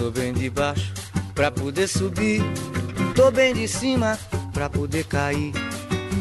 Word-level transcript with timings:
Tô 0.00 0.10
bem 0.10 0.32
de 0.32 0.48
baixo 0.48 0.94
pra 1.34 1.50
poder 1.50 1.86
subir. 1.86 2.40
Tô 3.14 3.30
bem 3.30 3.52
de 3.52 3.68
cima 3.68 4.18
pra 4.50 4.66
poder 4.70 5.04
cair. 5.04 5.52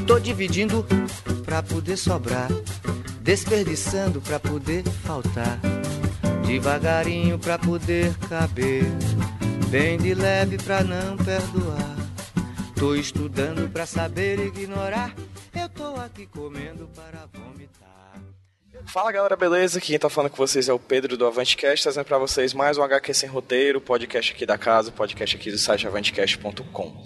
Tô 0.06 0.20
dividindo 0.20 0.86
pra 1.46 1.64
poder 1.64 1.96
sobrar. 1.96 2.50
Desperdiçando 3.22 4.20
pra 4.20 4.38
poder 4.38 4.84
faltar. 4.84 5.62
Devagarinho 6.46 7.40
pra 7.40 7.58
poder 7.58 8.14
caber. 8.28 8.84
Bem 9.70 9.98
de 9.98 10.14
leve 10.14 10.58
pra 10.58 10.84
não 10.84 11.16
perdoar. 11.16 11.96
Tô 12.76 12.96
estudando 12.96 13.72
pra 13.72 13.86
saber 13.86 14.40
ignorar. 14.40 15.16
Eu 15.56 15.70
tô 15.70 15.96
aqui 15.96 16.26
comendo 16.26 16.86
para 16.94 17.30
vomitar. 17.34 17.89
Fala 18.86 19.12
galera, 19.12 19.36
beleza? 19.36 19.80
Quem 19.80 20.00
tá 20.00 20.10
falando 20.10 20.32
com 20.32 20.38
vocês 20.38 20.68
é 20.68 20.74
o 20.74 20.80
Pedro 20.80 21.16
do 21.16 21.28
Avantcast, 21.28 21.84
trazendo 21.84 22.06
pra 22.06 22.18
vocês 22.18 22.54
mais 22.54 22.78
um 22.78 22.84
HQ 22.84 23.14
Sem 23.14 23.30
Roteiro, 23.30 23.80
podcast 23.80 24.34
aqui 24.34 24.46
da 24.46 24.58
casa, 24.58 24.92
podcast 24.92 25.36
aqui 25.36 25.52
do 25.52 25.58
site 25.58 25.86
avantcast.com. 25.86 27.06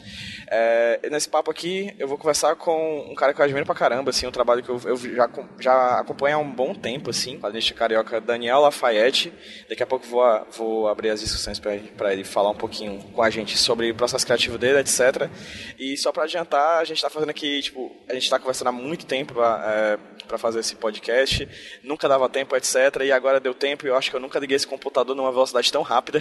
É, 0.50 1.10
nesse 1.10 1.28
papo 1.28 1.50
aqui, 1.52 1.94
eu 1.98 2.08
vou 2.08 2.18
conversar 2.18 2.56
com 2.56 3.12
um 3.12 3.16
cara 3.16 3.34
que 3.34 3.42
eu 3.42 3.44
admiro 3.44 3.66
pra 3.66 3.76
caramba, 3.76 4.12
assim, 4.12 4.28
um 4.28 4.32
trabalho 4.32 4.62
que 4.62 4.70
eu, 4.70 4.80
eu 4.86 4.96
já, 4.96 5.30
já 5.60 6.00
acompanho 6.00 6.38
há 6.38 6.40
um 6.40 6.50
bom 6.50 6.74
tempo, 6.74 7.10
assim, 7.10 7.40
quadrinista 7.40 7.74
carioca 7.74 8.22
Daniel 8.22 8.62
Lafayette. 8.62 9.34
Daqui 9.68 9.84
a 9.84 9.88
pouco 9.88 10.06
vou, 10.06 10.24
vou 10.52 10.88
abrir 10.88 11.10
as 11.10 11.22
discussões 11.22 11.60
para 11.60 12.14
ele 12.14 12.24
falar 12.24 12.52
um 12.52 12.56
pouquinho 12.56 13.00
com 13.14 13.22
a 13.22 13.30
gente 13.30 13.58
sobre 13.58 13.92
o 13.92 13.96
processo 13.96 14.26
criativo 14.26 14.58
dele, 14.58 14.80
etc. 14.80 15.30
E 15.78 15.98
só 15.98 16.12
para 16.12 16.24
adiantar, 16.24 16.80
a 16.80 16.84
gente 16.86 17.02
tá 17.02 17.10
fazendo 17.10 17.32
aqui, 17.32 17.62
tipo, 17.62 17.92
a 18.08 18.14
gente 18.14 18.30
tá 18.30 18.38
conversando 18.38 18.68
há 18.68 18.72
muito 18.72 19.06
tempo 19.06 19.34
é, 19.44 19.98
para 20.34 20.40
fazer 20.40 20.62
esse 20.62 20.76
podcast, 20.76 21.48
nunca 21.84 22.10
dava 22.10 22.28
tempo, 22.28 22.56
etc. 22.56 22.76
E 23.04 23.12
agora 23.12 23.40
deu 23.40 23.54
tempo 23.54 23.86
e 23.86 23.90
eu 23.90 23.96
acho 23.96 24.10
que 24.10 24.16
eu 24.16 24.20
nunca 24.20 24.40
liguei 24.40 24.56
esse 24.56 24.66
computador 24.66 25.16
numa 25.16 25.32
velocidade 25.32 25.72
tão 25.72 25.84
rápida, 25.84 26.20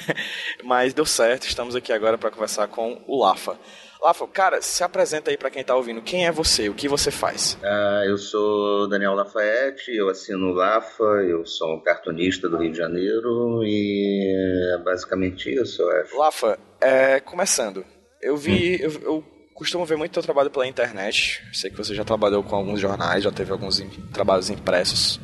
mas 0.64 0.94
deu 0.94 1.04
certo, 1.04 1.46
estamos 1.46 1.76
aqui 1.76 1.92
agora 1.92 2.16
para 2.16 2.30
conversar 2.30 2.66
com 2.68 3.02
o 3.06 3.22
Lafa. 3.22 3.58
Lafa, 4.00 4.26
cara, 4.26 4.62
se 4.62 4.82
apresenta 4.82 5.30
aí 5.30 5.36
para 5.36 5.50
quem 5.50 5.62
tá 5.62 5.76
ouvindo. 5.76 6.00
Quem 6.00 6.26
é 6.26 6.32
você? 6.32 6.68
O 6.68 6.74
que 6.74 6.88
você 6.88 7.10
faz? 7.10 7.56
Uh, 7.62 8.08
eu 8.08 8.16
sou 8.16 8.88
Daniel 8.88 9.14
Lafayette, 9.14 9.94
eu 9.94 10.08
assino 10.08 10.46
o 10.46 10.54
Lafa, 10.54 11.04
eu 11.28 11.44
sou 11.44 11.74
um 11.74 11.80
cartunista 11.80 12.48
do 12.48 12.56
Rio 12.56 12.72
de 12.72 12.78
Janeiro 12.78 13.62
e 13.62 14.74
é 14.74 14.82
basicamente 14.82 15.54
isso, 15.54 15.82
eu 15.82 15.90
acho. 16.00 16.18
Lafa, 16.18 16.58
é, 16.80 17.20
começando. 17.20 17.84
Eu 18.20 18.36
vi, 18.36 18.76
hum. 18.76 18.78
eu, 18.80 19.02
eu 19.02 19.24
costumo 19.62 19.86
ver 19.86 19.96
muito 19.96 20.12
teu 20.12 20.22
trabalho 20.22 20.50
pela 20.50 20.66
internet. 20.66 21.42
Sei 21.52 21.70
que 21.70 21.76
você 21.76 21.94
já 21.94 22.04
trabalhou 22.04 22.42
com 22.42 22.56
alguns 22.56 22.80
jornais, 22.80 23.24
já 23.24 23.30
teve 23.30 23.52
alguns 23.52 23.80
trabalhos 24.12 24.50
impressos 24.50 25.20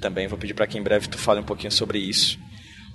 também. 0.00 0.26
Vou 0.28 0.38
pedir 0.38 0.54
para 0.54 0.66
que 0.66 0.78
em 0.78 0.82
breve 0.82 1.08
tu 1.08 1.18
fale 1.18 1.40
um 1.40 1.44
pouquinho 1.44 1.72
sobre 1.72 1.98
isso. 1.98 2.38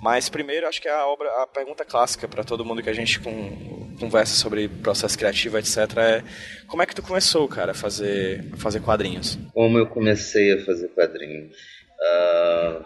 Mas 0.02 0.28
primeiro, 0.28 0.66
acho 0.66 0.80
que 0.80 0.88
é 0.88 0.94
a 0.94 1.06
obra, 1.06 1.28
a 1.42 1.46
pergunta 1.46 1.84
clássica 1.84 2.28
para 2.28 2.44
todo 2.44 2.64
mundo 2.64 2.82
que 2.82 2.90
a 2.90 2.92
gente 2.92 3.18
com, 3.20 3.96
conversa 3.98 4.34
sobre 4.34 4.68
processo 4.68 5.16
criativo, 5.16 5.58
etc, 5.58 5.76
é 5.96 6.22
como 6.66 6.82
é 6.82 6.86
que 6.86 6.94
tu 6.94 7.02
começou, 7.02 7.48
cara, 7.48 7.72
a 7.72 7.74
fazer, 7.74 8.50
a 8.52 8.56
fazer 8.56 8.80
quadrinhos? 8.80 9.38
Como 9.54 9.78
eu 9.78 9.86
comecei 9.86 10.52
a 10.52 10.64
fazer 10.64 10.88
quadrinhos? 10.88 11.56
Uh, 11.98 12.84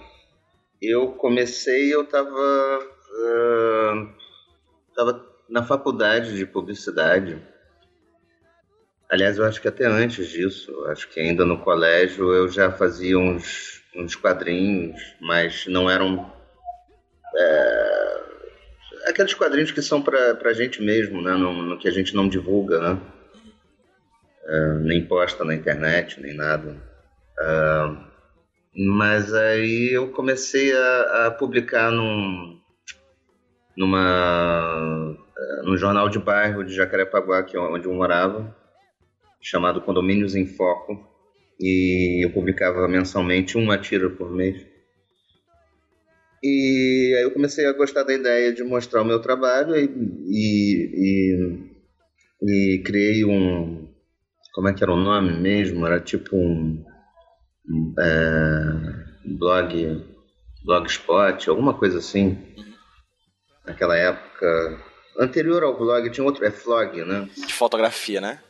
eu 0.81 1.13
comecei, 1.13 1.93
eu 1.93 2.03
estava 2.03 2.31
uh, 2.31 4.09
tava 4.95 5.27
na 5.49 5.65
faculdade 5.65 6.37
de 6.37 6.47
publicidade 6.47 7.43
Aliás, 9.11 9.37
eu 9.37 9.45
acho 9.45 9.61
que 9.61 9.67
até 9.67 9.87
antes 9.87 10.29
disso, 10.29 10.73
acho 10.87 11.09
que 11.09 11.19
ainda 11.19 11.45
no 11.45 11.59
colégio 11.59 12.33
eu 12.33 12.49
já 12.49 12.71
fazia 12.71 13.19
uns, 13.19 13.83
uns 13.97 14.15
quadrinhos, 14.15 15.01
mas 15.21 15.67
não 15.67 15.91
eram. 15.91 16.33
É, 17.37 18.21
aqueles 19.07 19.35
quadrinhos 19.35 19.73
que 19.73 19.83
são 19.83 20.01
para 20.01 20.39
a 20.45 20.53
gente 20.53 20.81
mesmo, 20.81 21.21
né? 21.21 21.33
No, 21.33 21.77
que 21.77 21.89
a 21.89 21.91
gente 21.91 22.15
não 22.15 22.29
divulga, 22.29 22.79
né? 22.79 23.01
É, 24.47 24.75
nem 24.79 25.05
posta 25.05 25.45
na 25.45 25.57
internet, 25.57 26.21
nem 26.21 26.37
nada. 26.37 26.77
É, 27.37 27.97
mas 28.77 29.35
aí 29.35 29.93
eu 29.93 30.13
comecei 30.13 30.73
a, 30.73 31.27
a 31.27 31.31
publicar 31.33 31.91
num, 31.91 32.61
numa, 33.77 35.17
é, 35.37 35.63
num 35.63 35.77
jornal 35.77 36.09
de 36.09 36.21
bairro 36.21 36.65
de 36.65 36.73
Jacarepaguá, 36.73 37.43
que 37.43 37.57
é 37.57 37.61
onde 37.61 37.87
eu 37.87 37.93
morava 37.93 38.60
chamado 39.41 39.81
Condomínios 39.81 40.35
em 40.35 40.47
Foco 40.47 41.09
e 41.61 42.25
eu 42.25 42.31
publicava 42.33 42.89
mensalmente 42.89 43.59
uma 43.59 43.77
tira 43.77 44.09
por 44.09 44.31
mês. 44.31 44.67
E 46.43 47.15
aí 47.19 47.23
eu 47.23 47.33
comecei 47.33 47.67
a 47.67 47.73
gostar 47.73 48.03
da 48.03 48.15
ideia 48.15 48.53
de 48.53 48.65
mostrar 48.65 49.03
o 49.03 49.05
meu 49.05 49.21
trabalho 49.21 49.77
e, 49.77 49.85
e, 50.27 51.71
e, 52.43 52.77
e 52.77 52.83
criei 52.83 53.25
um. 53.27 53.89
Como 54.55 54.69
é 54.69 54.73
que 54.73 54.83
era 54.83 54.93
o 54.93 54.97
nome 54.97 55.39
mesmo? 55.39 55.87
Era 55.87 56.01
tipo 56.01 56.35
um. 56.35 56.83
É, 57.99 59.37
blog. 59.39 60.07
Blogspot, 60.65 61.49
alguma 61.49 61.75
coisa 61.75 61.99
assim. 61.99 62.39
Naquela 63.67 63.97
época. 63.97 64.83
Anterior 65.19 65.63
ao 65.63 65.77
blog 65.77 66.09
tinha 66.11 66.25
outro. 66.25 66.45
É 66.45 66.51
Flog, 66.51 67.05
né? 67.05 67.29
De 67.37 67.53
fotografia, 67.53 68.21
né? 68.21 68.41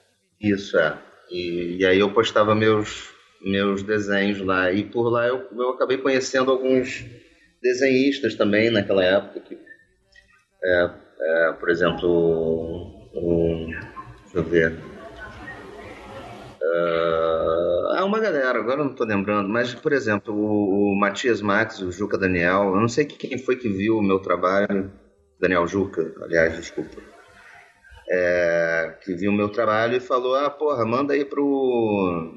Isso, 0.40 0.78
é. 0.78 0.96
E, 1.30 1.76
e, 1.78 1.86
aí 1.86 1.98
eu 1.98 2.12
postava 2.12 2.54
meus, 2.54 3.10
meus 3.42 3.82
desenhos 3.82 4.40
lá. 4.40 4.72
E 4.72 4.84
por 4.84 5.10
lá 5.10 5.26
eu, 5.26 5.46
eu 5.52 5.70
acabei 5.70 5.98
conhecendo 5.98 6.50
alguns 6.50 7.04
desenhistas 7.62 8.34
também 8.34 8.70
naquela 8.70 9.04
época. 9.04 9.40
Que, 9.40 9.58
é, 10.64 10.90
é, 11.20 11.52
por 11.52 11.68
exemplo, 11.68 12.86
um, 13.14 13.66
deixa 14.24 14.38
eu 14.38 14.44
ver. 14.44 14.72
Uh, 16.62 18.04
uma 18.10 18.18
galera, 18.18 18.58
agora 18.58 18.82
não 18.82 18.90
estou 18.90 19.06
lembrando, 19.06 19.48
mas, 19.48 19.72
por 19.72 19.92
exemplo, 19.92 20.34
o, 20.34 20.92
o 20.92 20.98
Matias 20.98 21.40
Max, 21.40 21.80
o 21.80 21.92
Juca 21.92 22.18
Daniel, 22.18 22.72
eu 22.74 22.80
não 22.80 22.88
sei 22.88 23.04
quem 23.04 23.38
foi 23.38 23.56
que 23.56 23.68
viu 23.68 23.98
o 23.98 24.02
meu 24.02 24.18
trabalho, 24.18 24.90
Daniel 25.38 25.66
Juca, 25.66 26.12
aliás, 26.22 26.56
desculpa 26.56 26.96
é, 28.10 28.94
que 29.04 29.14
viu 29.14 29.30
meu 29.30 29.48
trabalho 29.48 29.96
e 29.96 30.00
falou: 30.00 30.34
ah, 30.34 30.50
porra, 30.50 30.84
manda 30.84 31.14
aí 31.14 31.24
pro, 31.24 32.34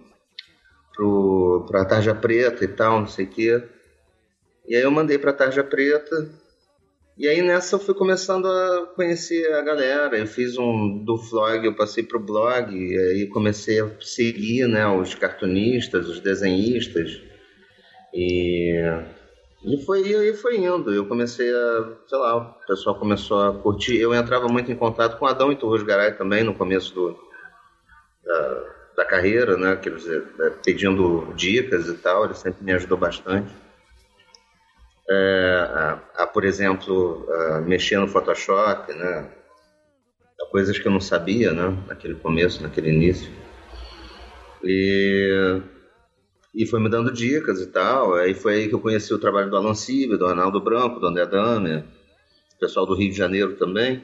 pro, 0.95 1.65
pra 1.67 1.85
Tarja 1.85 2.13
Preta 2.13 2.63
e 2.63 2.67
tal, 2.67 2.99
não 2.99 3.07
sei 3.07 3.25
o 3.25 3.29
quê. 3.29 3.63
E 4.67 4.75
aí 4.75 4.83
eu 4.83 4.91
mandei 4.91 5.17
pra 5.17 5.33
Tarja 5.33 5.63
Preta. 5.63 6.29
E 7.17 7.27
aí 7.27 7.41
nessa 7.41 7.75
eu 7.75 7.79
fui 7.79 7.93
começando 7.93 8.47
a 8.47 8.87
conhecer 8.95 9.51
a 9.53 9.61
galera. 9.61 10.17
Eu 10.17 10.27
fiz 10.27 10.57
um 10.57 11.03
do 11.03 11.17
vlog, 11.17 11.65
eu 11.65 11.75
passei 11.75 12.03
pro 12.03 12.19
blog, 12.19 12.75
e 12.75 12.97
aí 12.97 13.27
comecei 13.27 13.79
a 13.81 13.89
seguir 13.99 14.67
né, 14.67 14.87
os 14.87 15.13
cartunistas, 15.15 16.07
os 16.07 16.19
desenhistas. 16.19 17.21
E 18.13 18.79
e 19.63 19.77
foi, 19.85 20.01
e 20.01 20.33
foi 20.33 20.57
indo. 20.57 20.93
Eu 20.93 21.05
comecei 21.05 21.49
a, 21.49 21.93
sei 22.05 22.17
lá, 22.17 22.35
o 22.35 22.65
pessoal 22.67 22.95
começou 22.95 23.41
a 23.41 23.53
curtir. 23.53 23.97
Eu 23.97 24.13
entrava 24.13 24.47
muito 24.47 24.69
em 24.71 24.75
contato 24.75 25.17
com 25.17 25.25
Adão 25.25 25.51
e 25.51 25.55
Torres 25.55 25.83
Garay 25.83 26.11
também 26.13 26.43
no 26.43 26.53
começo 26.53 26.93
do, 26.93 27.17
da, 28.25 28.63
da 28.97 29.05
carreira, 29.05 29.55
né? 29.57 29.77
Quer 29.77 29.95
dizer, 29.95 30.27
é, 30.39 30.49
pedindo 30.49 31.33
dicas 31.35 31.87
e 31.87 31.93
tal. 31.93 32.25
Ele 32.25 32.33
sempre 32.33 32.63
me 32.63 32.73
ajudou 32.73 32.97
bastante. 32.97 33.53
É, 35.09 35.67
a, 35.69 36.23
a, 36.23 36.27
por 36.27 36.43
exemplo, 36.43 37.25
a 37.31 37.61
mexer 37.61 37.97
no 37.97 38.07
Photoshop, 38.07 38.91
né? 38.93 39.29
Coisas 40.51 40.77
que 40.77 40.87
eu 40.87 40.91
não 40.91 40.99
sabia, 40.99 41.51
né? 41.53 41.75
Naquele 41.87 42.15
começo, 42.15 42.61
naquele 42.61 42.89
início. 42.89 43.31
E 44.61 45.61
e 46.53 46.65
foi 46.65 46.79
me 46.79 46.89
dando 46.89 47.11
dicas 47.11 47.59
e 47.61 47.67
tal. 47.67 48.13
Aí 48.13 48.33
foi 48.33 48.55
aí 48.55 48.67
que 48.67 48.75
eu 48.75 48.79
conheci 48.79 49.13
o 49.13 49.19
trabalho 49.19 49.49
do 49.49 49.57
Alan 49.57 49.73
Silva, 49.73 50.17
do 50.17 50.25
Arnaldo 50.25 50.61
Branco, 50.61 50.99
do 50.99 51.07
André 51.07 51.25
Damer, 51.25 51.85
pessoal 52.59 52.85
do 52.85 52.93
Rio 52.93 53.09
de 53.09 53.17
Janeiro 53.17 53.55
também. 53.55 54.03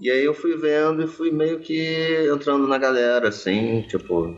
E 0.00 0.10
aí 0.10 0.24
eu 0.24 0.34
fui 0.34 0.56
vendo 0.56 1.02
e 1.02 1.06
fui 1.06 1.30
meio 1.30 1.60
que 1.60 2.28
entrando 2.32 2.66
na 2.66 2.78
galera, 2.78 3.28
assim, 3.28 3.82
tipo, 3.82 4.34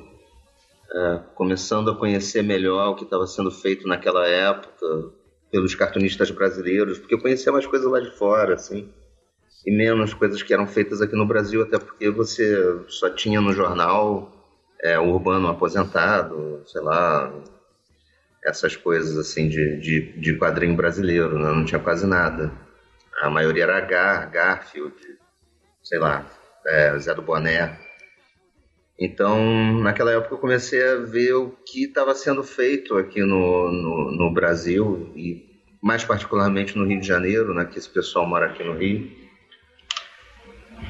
é, 0.92 1.20
começando 1.34 1.90
a 1.90 1.96
conhecer 1.96 2.42
melhor 2.42 2.90
o 2.90 2.94
que 2.96 3.04
estava 3.04 3.26
sendo 3.26 3.50
feito 3.50 3.88
naquela 3.88 4.26
época, 4.26 5.12
pelos 5.50 5.74
cartunistas 5.74 6.30
brasileiros, 6.30 6.98
porque 6.98 7.14
eu 7.14 7.20
conhecia 7.20 7.52
mais 7.52 7.66
coisas 7.66 7.90
lá 7.90 8.00
de 8.00 8.10
fora, 8.10 8.54
assim, 8.54 8.88
e 9.64 9.74
menos 9.74 10.12
coisas 10.12 10.42
que 10.42 10.52
eram 10.52 10.66
feitas 10.66 11.00
aqui 11.00 11.16
no 11.16 11.26
Brasil, 11.26 11.62
até 11.62 11.78
porque 11.78 12.10
você 12.10 12.80
só 12.88 13.08
tinha 13.08 13.40
no 13.40 13.52
jornal 13.52 14.33
é, 14.84 14.98
urbano 14.98 15.48
aposentado, 15.48 16.62
sei 16.66 16.82
lá, 16.82 17.32
essas 18.44 18.76
coisas 18.76 19.16
assim 19.16 19.48
de, 19.48 19.78
de, 19.80 20.12
de 20.20 20.38
quadrinho 20.38 20.76
brasileiro, 20.76 21.38
né? 21.38 21.50
não 21.50 21.64
tinha 21.64 21.80
quase 21.80 22.06
nada. 22.06 22.52
A 23.22 23.30
maioria 23.30 23.62
era 23.62 23.80
Gar, 23.80 24.30
Garfield, 24.30 24.94
sei 25.82 25.98
lá, 25.98 26.26
é, 26.66 26.98
Zé 26.98 27.14
do 27.14 27.22
Boné. 27.22 27.78
Então, 28.98 29.80
naquela 29.80 30.12
época 30.12 30.34
eu 30.34 30.38
comecei 30.38 30.86
a 30.86 30.96
ver 30.96 31.32
o 31.32 31.50
que 31.66 31.84
estava 31.84 32.14
sendo 32.14 32.44
feito 32.44 32.98
aqui 32.98 33.20
no, 33.20 33.72
no, 33.72 34.12
no, 34.12 34.34
Brasil 34.34 35.10
e 35.16 35.62
mais 35.82 36.04
particularmente 36.04 36.76
no 36.76 36.86
Rio 36.86 37.00
de 37.00 37.06
Janeiro, 37.06 37.54
né, 37.54 37.64
que 37.64 37.78
esse 37.78 37.88
pessoal 37.88 38.26
mora 38.26 38.46
aqui 38.46 38.62
no 38.62 38.76
Rio. 38.76 39.10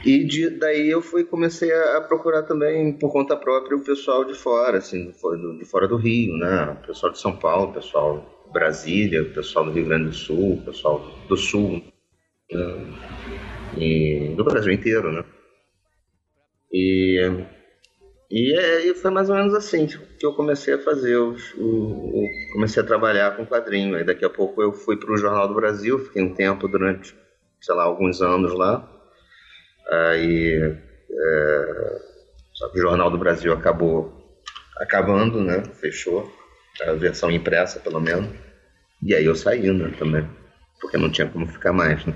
E 0.02 0.24
de, 0.24 0.50
daí 0.50 0.90
eu 0.90 1.00
fui 1.00 1.24
comecei 1.24 1.72
a, 1.72 1.98
a, 1.98 2.00
procurar 2.00 2.42
também 2.42 2.92
por 2.92 3.12
conta 3.12 3.36
própria 3.36 3.76
o 3.76 3.84
pessoal 3.84 4.24
de 4.24 4.34
fora, 4.34 4.78
assim, 4.78 5.10
de, 5.10 5.58
de 5.58 5.64
fora 5.64 5.86
do 5.86 5.96
Rio, 5.96 6.36
né, 6.36 6.78
o 6.82 6.86
pessoal 6.86 7.12
de 7.12 7.18
São 7.18 7.36
Paulo, 7.36 7.70
o 7.70 7.74
pessoal 7.74 8.44
de 8.46 8.52
Brasília, 8.52 9.22
o 9.22 9.32
pessoal 9.32 9.64
do 9.64 9.72
Rio 9.72 9.86
Grande 9.86 10.06
do 10.06 10.14
Sul, 10.14 10.54
o 10.54 10.64
pessoal 10.64 11.00
do 11.28 11.36
Sul, 11.36 11.82
né, 12.50 12.86
e 13.78 14.34
do 14.36 14.44
Brasil 14.44 14.72
inteiro, 14.72 15.12
né. 15.12 15.24
E 16.72 17.20
e, 18.30 18.52
é, 18.52 18.86
e 18.86 18.94
foi 18.94 19.12
mais 19.12 19.30
ou 19.30 19.36
menos 19.36 19.54
assim 19.54 19.86
que 19.86 20.26
eu 20.26 20.32
comecei 20.32 20.74
a 20.74 20.78
fazer. 20.78 21.14
Eu 21.14 21.36
comecei 22.52 22.82
a 22.82 22.86
trabalhar 22.86 23.36
com 23.36 23.46
quadrinho. 23.46 23.94
Aí 23.96 24.04
daqui 24.04 24.24
a 24.24 24.30
pouco 24.30 24.60
eu 24.60 24.72
fui 24.72 24.96
para 24.96 25.12
o 25.12 25.16
Jornal 25.16 25.46
do 25.46 25.54
Brasil, 25.54 25.98
fiquei 26.00 26.20
um 26.20 26.34
tempo 26.34 26.66
durante, 26.66 27.14
sei 27.60 27.74
lá, 27.74 27.84
alguns 27.84 28.20
anos 28.20 28.52
lá. 28.52 28.90
Aí 29.90 30.76
é, 31.10 32.00
o 32.74 32.78
Jornal 32.78 33.10
do 33.10 33.18
Brasil 33.18 33.52
acabou 33.52 34.12
acabando, 34.78 35.42
né? 35.42 35.62
Fechou. 35.80 36.32
A 36.82 36.92
versão 36.92 37.30
impressa, 37.30 37.78
pelo 37.78 38.00
menos. 38.00 38.28
E 39.02 39.14
aí 39.14 39.24
eu 39.24 39.34
saí, 39.34 39.70
né, 39.70 39.92
também. 39.98 40.28
Porque 40.80 40.96
não 40.96 41.10
tinha 41.10 41.28
como 41.28 41.46
ficar 41.46 41.72
mais, 41.72 42.04
né? 42.04 42.14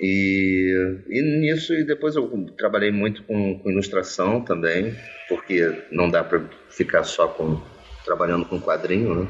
E, 0.00 1.02
e 1.08 1.40
nisso, 1.40 1.74
e 1.74 1.84
depois 1.84 2.16
eu 2.16 2.46
trabalhei 2.56 2.90
muito 2.90 3.22
com, 3.24 3.58
com 3.58 3.70
ilustração 3.70 4.40
também, 4.42 4.96
porque 5.28 5.84
não 5.92 6.08
dá 6.10 6.24
para 6.24 6.42
ficar 6.70 7.04
só 7.04 7.28
com, 7.28 7.60
trabalhando 8.04 8.46
com 8.46 8.58
quadrinho, 8.58 9.14
né? 9.14 9.28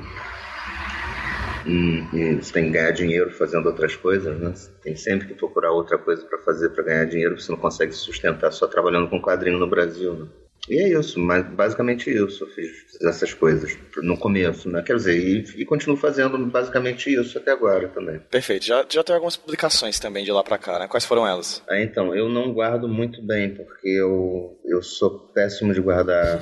E, 1.67 2.17
e 2.17 2.35
você 2.37 2.53
tem 2.53 2.65
que 2.67 2.71
ganhar 2.71 2.91
dinheiro 2.91 3.31
fazendo 3.31 3.67
outras 3.67 3.97
coisas, 3.97 4.39
né? 4.39 4.53
Você 4.55 4.71
tem 4.83 4.97
sempre 4.97 5.29
que 5.29 5.35
procurar 5.35 5.73
outra 5.73 5.99
coisa 5.99 6.25
para 6.25 6.39
fazer 6.39 6.71
para 6.71 6.85
ganhar 6.85 7.05
dinheiro, 7.05 7.41
você 7.41 7.53
não 7.53 7.59
consegue 7.59 7.93
se 7.93 8.01
sustentar 8.01 8.53
só 8.53 8.67
trabalhando 8.67 9.09
com 9.09 9.21
quadrinho 9.21 9.59
no 9.59 9.69
Brasil, 9.69 10.15
né? 10.15 10.27
E 10.69 10.79
é 10.79 10.89
isso, 10.89 11.19
mas 11.19 11.47
basicamente 11.47 12.11
isso. 12.11 12.45
Eu 12.45 12.49
fiz 12.49 12.71
essas 13.03 13.33
coisas 13.33 13.77
no 13.97 14.17
começo, 14.17 14.69
né? 14.69 14.83
Quer 14.83 14.97
dizer, 14.97 15.19
e, 15.19 15.63
e 15.63 15.65
continuo 15.65 15.97
fazendo 15.97 16.39
basicamente 16.47 17.13
isso 17.13 17.39
até 17.39 17.51
agora 17.51 17.89
também. 17.89 18.21
Perfeito. 18.31 18.67
Já, 18.67 18.85
já 18.89 19.03
tem 19.03 19.15
algumas 19.15 19.37
publicações 19.37 19.99
também 19.99 20.25
de 20.25 20.31
lá 20.31 20.45
pra 20.45 20.59
cá, 20.59 20.79
né? 20.79 20.87
Quais 20.87 21.05
foram 21.05 21.27
elas? 21.27 21.63
Ah, 21.69 21.81
então, 21.81 22.15
eu 22.15 22.29
não 22.29 22.53
guardo 22.53 22.87
muito 22.89 23.23
bem, 23.23 23.55
porque 23.55 23.89
eu, 23.89 24.61
eu 24.65 24.83
sou 24.83 25.19
péssimo 25.33 25.73
de 25.73 25.81
guardar 25.81 26.41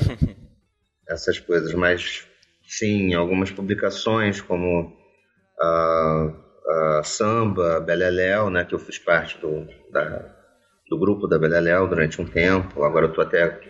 essas 1.09 1.39
coisas, 1.39 1.73
mas 1.75 2.27
sim, 2.67 3.15
algumas 3.15 3.51
publicações 3.51 4.41
como 4.41 4.98
a, 5.61 6.33
a 6.69 7.03
Samba, 7.05 7.81
Beleléu, 7.81 8.51
né? 8.51 8.65
Que 8.65 8.75
eu 8.75 8.79
fiz 8.79 8.99
parte 8.99 9.39
do, 9.39 9.67
da, 9.91 10.35
do 10.89 10.99
grupo 10.99 11.27
da 11.27 11.39
Beleléu 11.39 11.89
durante 11.89 12.21
um 12.21 12.27
tempo. 12.27 12.83
Agora 12.85 13.07
eu 13.07 13.13
tô 13.13 13.21
até 13.21 13.61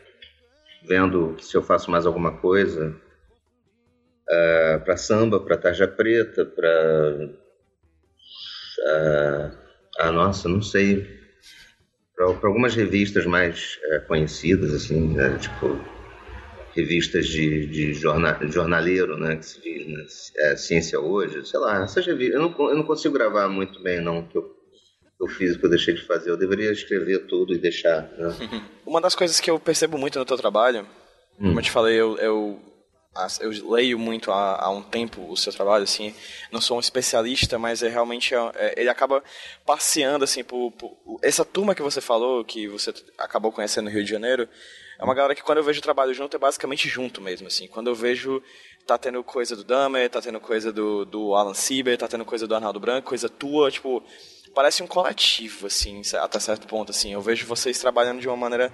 vendo 0.86 1.36
se 1.40 1.56
eu 1.56 1.62
faço 1.62 1.90
mais 1.90 2.06
alguma 2.06 2.38
coisa 2.38 2.88
uh, 2.90 4.30
é, 4.30 4.78
para 4.78 4.96
samba, 4.96 5.40
para 5.40 5.56
tarja 5.56 5.86
preta, 5.88 6.44
para 6.44 7.30
uh, 8.78 9.58
ah 9.98 10.12
nossa, 10.12 10.48
não 10.48 10.62
sei, 10.62 11.18
para 12.14 12.48
algumas 12.48 12.74
revistas 12.74 13.26
mais 13.26 13.78
uh, 13.92 14.06
conhecidas 14.06 14.72
assim, 14.72 15.14
né? 15.14 15.36
tipo 15.38 15.78
revistas 16.78 17.26
de, 17.26 17.66
de 17.66 17.92
jornal, 17.94 18.36
jornaleiro, 18.48 19.16
né, 19.18 19.36
que 19.36 19.46
se 19.46 19.60
diz, 19.60 19.86
né? 19.86 20.04
é, 20.38 20.56
Ciência 20.56 21.00
Hoje, 21.00 21.44
sei 21.46 21.58
lá, 21.58 21.82
essas 21.82 22.06
revistas, 22.06 22.34
eu 22.34 22.48
não, 22.48 22.70
eu 22.70 22.76
não 22.76 22.84
consigo 22.84 23.14
gravar 23.14 23.48
muito 23.48 23.82
bem 23.82 24.00
não, 24.00 24.22
que 24.22 24.38
eu 24.38 24.58
eu 25.20 25.26
fiz 25.26 25.56
o 25.56 25.58
que 25.58 25.66
eu 25.66 25.70
deixei 25.70 25.94
de 25.94 26.06
fazer. 26.06 26.30
Eu 26.30 26.36
deveria 26.36 26.70
escrever 26.70 27.26
tudo 27.26 27.52
e 27.52 27.58
deixar. 27.58 28.02
Né? 28.16 28.62
Uma 28.86 29.00
das 29.00 29.14
coisas 29.14 29.40
que 29.40 29.50
eu 29.50 29.58
percebo 29.58 29.98
muito 29.98 30.18
no 30.18 30.24
teu 30.24 30.36
trabalho, 30.36 30.86
hum. 31.38 31.48
como 31.48 31.58
eu 31.58 31.62
te 31.62 31.70
falei, 31.70 31.96
eu, 31.96 32.16
eu, 32.18 32.60
eu 33.40 33.70
leio 33.72 33.98
muito 33.98 34.30
há, 34.30 34.62
há, 34.62 34.70
um 34.70 34.82
tempo 34.82 35.28
o 35.28 35.36
seu 35.36 35.52
trabalho, 35.52 35.82
assim, 35.82 36.14
não 36.52 36.60
sou 36.60 36.76
um 36.76 36.80
especialista, 36.80 37.58
mas 37.58 37.82
é 37.82 37.88
realmente 37.88 38.32
é, 38.34 38.74
ele 38.76 38.88
acaba 38.88 39.22
passeando 39.66 40.22
assim 40.22 40.44
por, 40.44 40.70
por, 40.72 40.96
essa 41.20 41.44
turma 41.44 41.74
que 41.74 41.82
você 41.82 42.00
falou, 42.00 42.44
que 42.44 42.68
você 42.68 42.94
acabou 43.18 43.50
conhecendo 43.50 43.86
no 43.86 43.90
Rio 43.90 44.04
de 44.04 44.10
Janeiro. 44.10 44.48
É 44.98 45.04
uma 45.04 45.14
galera 45.14 45.34
que 45.34 45.42
quando 45.42 45.58
eu 45.58 45.64
vejo 45.64 45.78
o 45.78 45.82
trabalho 45.82 46.12
junto 46.12 46.36
é 46.36 46.40
basicamente 46.40 46.88
junto 46.88 47.20
mesmo, 47.20 47.46
assim. 47.46 47.68
Quando 47.68 47.88
eu 47.88 47.94
vejo 47.94 48.42
tá 48.86 48.96
tendo 48.96 49.22
coisa 49.22 49.54
do 49.54 49.62
Dahmer, 49.62 50.08
tá 50.08 50.20
tendo 50.20 50.40
coisa 50.40 50.72
do, 50.72 51.04
do 51.04 51.34
Alan 51.34 51.52
Sieber, 51.52 51.98
tá 51.98 52.08
tendo 52.08 52.24
coisa 52.24 52.46
do 52.46 52.54
Arnaldo 52.54 52.80
Branco, 52.80 53.08
coisa 53.08 53.28
tua, 53.28 53.70
tipo, 53.70 54.02
parece 54.54 54.82
um 54.82 54.86
coletivo, 54.86 55.66
assim, 55.66 56.00
até 56.14 56.40
certo 56.40 56.66
ponto, 56.66 56.90
assim. 56.90 57.12
Eu 57.12 57.20
vejo 57.20 57.46
vocês 57.46 57.78
trabalhando 57.78 58.18
de 58.18 58.26
uma 58.26 58.36
maneira 58.36 58.72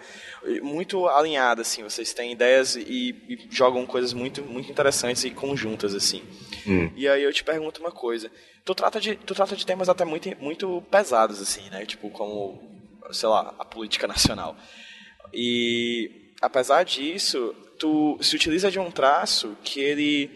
muito 0.62 1.06
alinhada, 1.08 1.62
assim. 1.62 1.82
Vocês 1.82 2.14
têm 2.14 2.32
ideias 2.32 2.76
e, 2.76 3.10
e 3.28 3.48
jogam 3.50 3.84
coisas 3.84 4.12
muito, 4.12 4.42
muito 4.42 4.70
interessantes 4.70 5.24
e 5.24 5.30
conjuntas, 5.30 5.94
assim. 5.94 6.22
Hum. 6.66 6.90
E 6.96 7.08
aí 7.08 7.22
eu 7.22 7.32
te 7.32 7.42
pergunto 7.42 7.80
uma 7.80 7.92
coisa. 7.92 8.30
Tu 8.64 8.74
trata 8.74 9.00
de, 9.00 9.16
tu 9.16 9.34
trata 9.34 9.56
de 9.56 9.66
temas 9.66 9.88
até 9.88 10.04
muito, 10.04 10.30
muito 10.40 10.82
pesados, 10.90 11.42
assim, 11.42 11.68
né? 11.70 11.84
Tipo, 11.84 12.08
como, 12.08 12.62
sei 13.10 13.28
lá, 13.28 13.54
a 13.58 13.64
política 13.64 14.06
nacional. 14.06 14.56
E, 15.34 16.32
apesar 16.40 16.84
disso, 16.84 17.54
tu 17.78 18.18
se 18.20 18.36
utiliza 18.36 18.70
de 18.70 18.78
um 18.78 18.90
traço 18.90 19.56
que 19.62 19.80
ele 19.80 20.30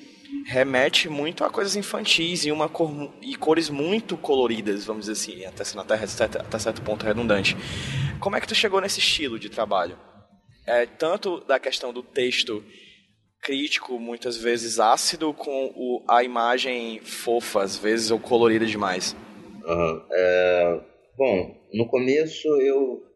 remete 0.44 1.08
muito 1.08 1.44
a 1.44 1.50
coisas 1.50 1.76
infantis 1.76 2.44
e 2.44 2.52
uma 2.52 2.68
cor, 2.68 3.12
e 3.22 3.34
cores 3.36 3.70
muito 3.70 4.16
coloridas, 4.16 4.84
vamos 4.84 5.06
dizer 5.06 5.12
assim, 5.12 5.44
até, 5.44 5.62
até, 5.62 6.38
até 6.40 6.58
certo 6.58 6.82
ponto 6.82 7.06
redundante. 7.06 7.56
Como 8.20 8.36
é 8.36 8.40
que 8.40 8.48
tu 8.48 8.54
chegou 8.54 8.80
nesse 8.80 8.98
estilo 8.98 9.38
de 9.38 9.48
trabalho? 9.48 9.98
É, 10.66 10.84
tanto 10.84 11.40
da 11.46 11.58
questão 11.58 11.92
do 11.92 12.02
texto 12.02 12.62
crítico, 13.40 13.98
muitas 13.98 14.36
vezes 14.36 14.78
ácido, 14.78 15.32
com 15.32 15.72
o, 15.74 16.04
a 16.08 16.22
imagem 16.22 17.00
fofa, 17.00 17.62
às 17.62 17.76
vezes, 17.76 18.10
ou 18.10 18.18
colorida 18.18 18.66
demais. 18.66 19.16
Uhum. 19.64 20.02
É, 20.10 20.80
bom, 21.16 21.56
no 21.72 21.86
começo 21.86 22.48
eu 22.60 23.07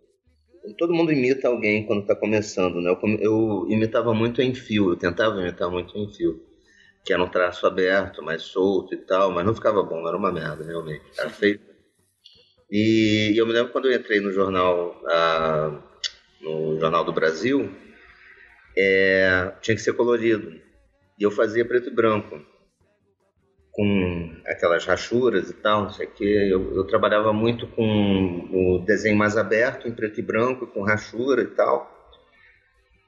todo 0.78 0.94
mundo 0.94 1.12
imita 1.12 1.48
alguém 1.48 1.86
quando 1.86 2.02
está 2.02 2.14
começando, 2.14 2.80
né? 2.80 2.90
Eu, 2.90 3.18
eu, 3.18 3.66
imitava 3.68 4.14
muito 4.14 4.40
em 4.40 4.54
fio, 4.54 4.90
eu 4.90 4.96
tentava 4.96 5.40
imitar 5.40 5.70
muito 5.70 5.96
em 5.96 6.12
fio 6.12 6.52
que 7.04 7.12
era 7.12 7.22
um 7.22 7.28
traço 7.28 7.66
aberto, 7.66 8.22
mais 8.22 8.42
solto 8.42 8.94
e 8.94 8.98
tal, 8.98 9.30
mas 9.30 9.44
não 9.44 9.54
ficava 9.54 9.82
bom, 9.82 10.06
era 10.06 10.16
uma 10.16 10.32
merda, 10.32 10.64
realmente. 10.64 11.02
Era 11.18 11.30
feio. 11.30 11.60
E 12.70 13.34
eu 13.36 13.46
me 13.46 13.52
lembro 13.52 13.72
quando 13.72 13.90
eu 13.90 13.98
entrei 13.98 14.20
no 14.20 14.32
jornal, 14.32 15.02
ah, 15.06 15.82
no 16.40 16.78
Jornal 16.78 17.04
do 17.04 17.12
Brasil, 17.12 17.70
é, 18.76 19.52
tinha 19.60 19.74
que 19.74 19.82
ser 19.82 19.92
colorido. 19.94 20.52
E 21.18 21.22
eu 21.22 21.30
fazia 21.30 21.64
preto 21.64 21.88
e 21.88 21.94
branco, 21.94 22.40
com 23.72 24.36
aquelas 24.46 24.84
rachuras 24.84 25.48
e 25.50 25.54
tal, 25.54 25.84
não 25.84 25.90
sei 25.90 26.06
o 26.06 26.10
que. 26.10 26.24
Eu, 26.24 26.76
eu 26.76 26.84
trabalhava 26.84 27.32
muito 27.32 27.66
com 27.68 28.48
o 28.52 28.84
desenho 28.84 29.16
mais 29.16 29.36
aberto, 29.36 29.88
em 29.88 29.92
preto 29.92 30.20
e 30.20 30.22
branco, 30.22 30.66
com 30.66 30.82
rachura 30.82 31.42
e 31.42 31.46
tal. 31.46 31.90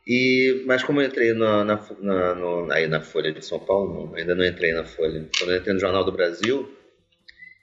E, 0.07 0.65
mas 0.67 0.83
como 0.83 1.01
eu 1.01 1.07
entrei 1.07 1.33
na, 1.33 1.65
na, 1.65 1.81
na, 2.01 2.35
no, 2.35 2.73
aí 2.73 2.87
na 2.87 3.01
Folha 3.01 3.33
de 3.33 3.45
São 3.45 3.59
Paulo, 3.59 4.07
não, 4.07 4.15
ainda 4.15 4.35
não 4.35 4.45
entrei 4.45 4.73
na 4.73 4.85
Folha. 4.85 5.29
Quando 5.39 5.53
eu 5.53 5.59
entrei 5.59 5.75
no 5.75 5.81
Jornal 5.81 6.05
do 6.05 6.13
Brasil, 6.13 6.69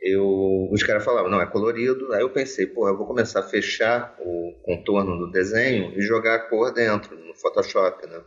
eu, 0.01 0.70
os 0.72 0.81
caras 0.84 1.03
falavam, 1.03 1.29
não, 1.29 1.41
é 1.41 1.46
colorido. 1.46 2.13
Aí 2.13 2.22
eu 2.22 2.29
pensei, 2.29 2.67
pô, 2.67 2.88
eu 2.88 2.98
vou 2.98 3.08
começar 3.08 3.41
a 3.41 3.43
fechar 3.43 4.15
o 4.20 4.53
contorno 4.63 5.17
do 5.17 5.31
desenho 5.31 5.91
e 5.96 6.01
jogar 6.01 6.36
a 6.36 6.39
cor 6.39 6.72
dentro, 6.72 7.15
no 7.15 7.36
Photoshop, 7.36 8.08
né? 8.08 8.22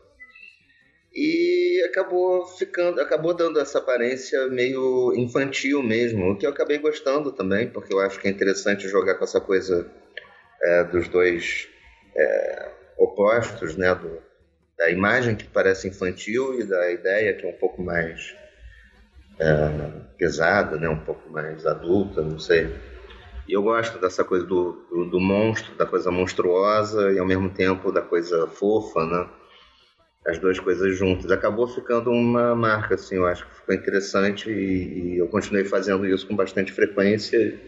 E 1.14 1.82
acabou 1.88 2.46
ficando, 2.46 3.00
acabou 3.00 3.34
dando 3.34 3.60
essa 3.60 3.78
aparência 3.78 4.48
meio 4.48 5.12
infantil 5.14 5.82
mesmo, 5.82 6.32
o 6.32 6.36
que 6.36 6.44
eu 6.44 6.50
acabei 6.50 6.78
gostando 6.78 7.30
também, 7.30 7.68
porque 7.68 7.94
eu 7.94 8.00
acho 8.00 8.18
que 8.18 8.26
é 8.26 8.30
interessante 8.30 8.88
jogar 8.88 9.14
com 9.14 9.24
essa 9.24 9.40
coisa 9.40 9.88
é, 10.62 10.84
dos 10.84 11.08
dois. 11.08 11.68
É, 12.16 12.74
opostos, 12.98 13.76
né, 13.76 13.94
do, 13.94 14.22
da 14.78 14.90
imagem 14.90 15.36
que 15.36 15.44
parece 15.44 15.88
infantil 15.88 16.58
e 16.60 16.64
da 16.64 16.90
ideia 16.90 17.34
que 17.34 17.46
é 17.46 17.48
um 17.48 17.58
pouco 17.58 17.82
mais 17.82 18.34
é, 19.38 19.90
pesada, 20.16 20.76
né? 20.76 20.88
Um 20.88 21.00
pouco 21.04 21.28
mais 21.30 21.66
adulta, 21.66 22.22
não 22.22 22.38
sei. 22.38 22.68
E 23.46 23.52
eu 23.52 23.62
gosto 23.62 23.98
dessa 23.98 24.24
coisa 24.24 24.44
do, 24.44 24.72
do, 24.90 25.10
do, 25.10 25.20
monstro, 25.20 25.74
da 25.76 25.84
coisa 25.84 26.10
monstruosa 26.10 27.12
e 27.12 27.18
ao 27.18 27.26
mesmo 27.26 27.50
tempo 27.50 27.92
da 27.92 28.00
coisa 28.00 28.46
fofa, 28.46 29.04
né? 29.04 29.28
As 30.26 30.38
duas 30.38 30.58
coisas 30.58 30.96
juntas. 30.96 31.30
Acabou 31.30 31.66
ficando 31.66 32.10
uma 32.10 32.54
marca, 32.54 32.94
assim, 32.94 33.16
eu 33.16 33.26
acho 33.26 33.46
que 33.46 33.56
ficou 33.56 33.74
interessante 33.74 34.50
e, 34.50 35.14
e 35.14 35.18
eu 35.18 35.28
continuei 35.28 35.64
fazendo 35.64 36.06
isso 36.06 36.26
com 36.26 36.34
bastante 36.34 36.72
frequência 36.72 37.60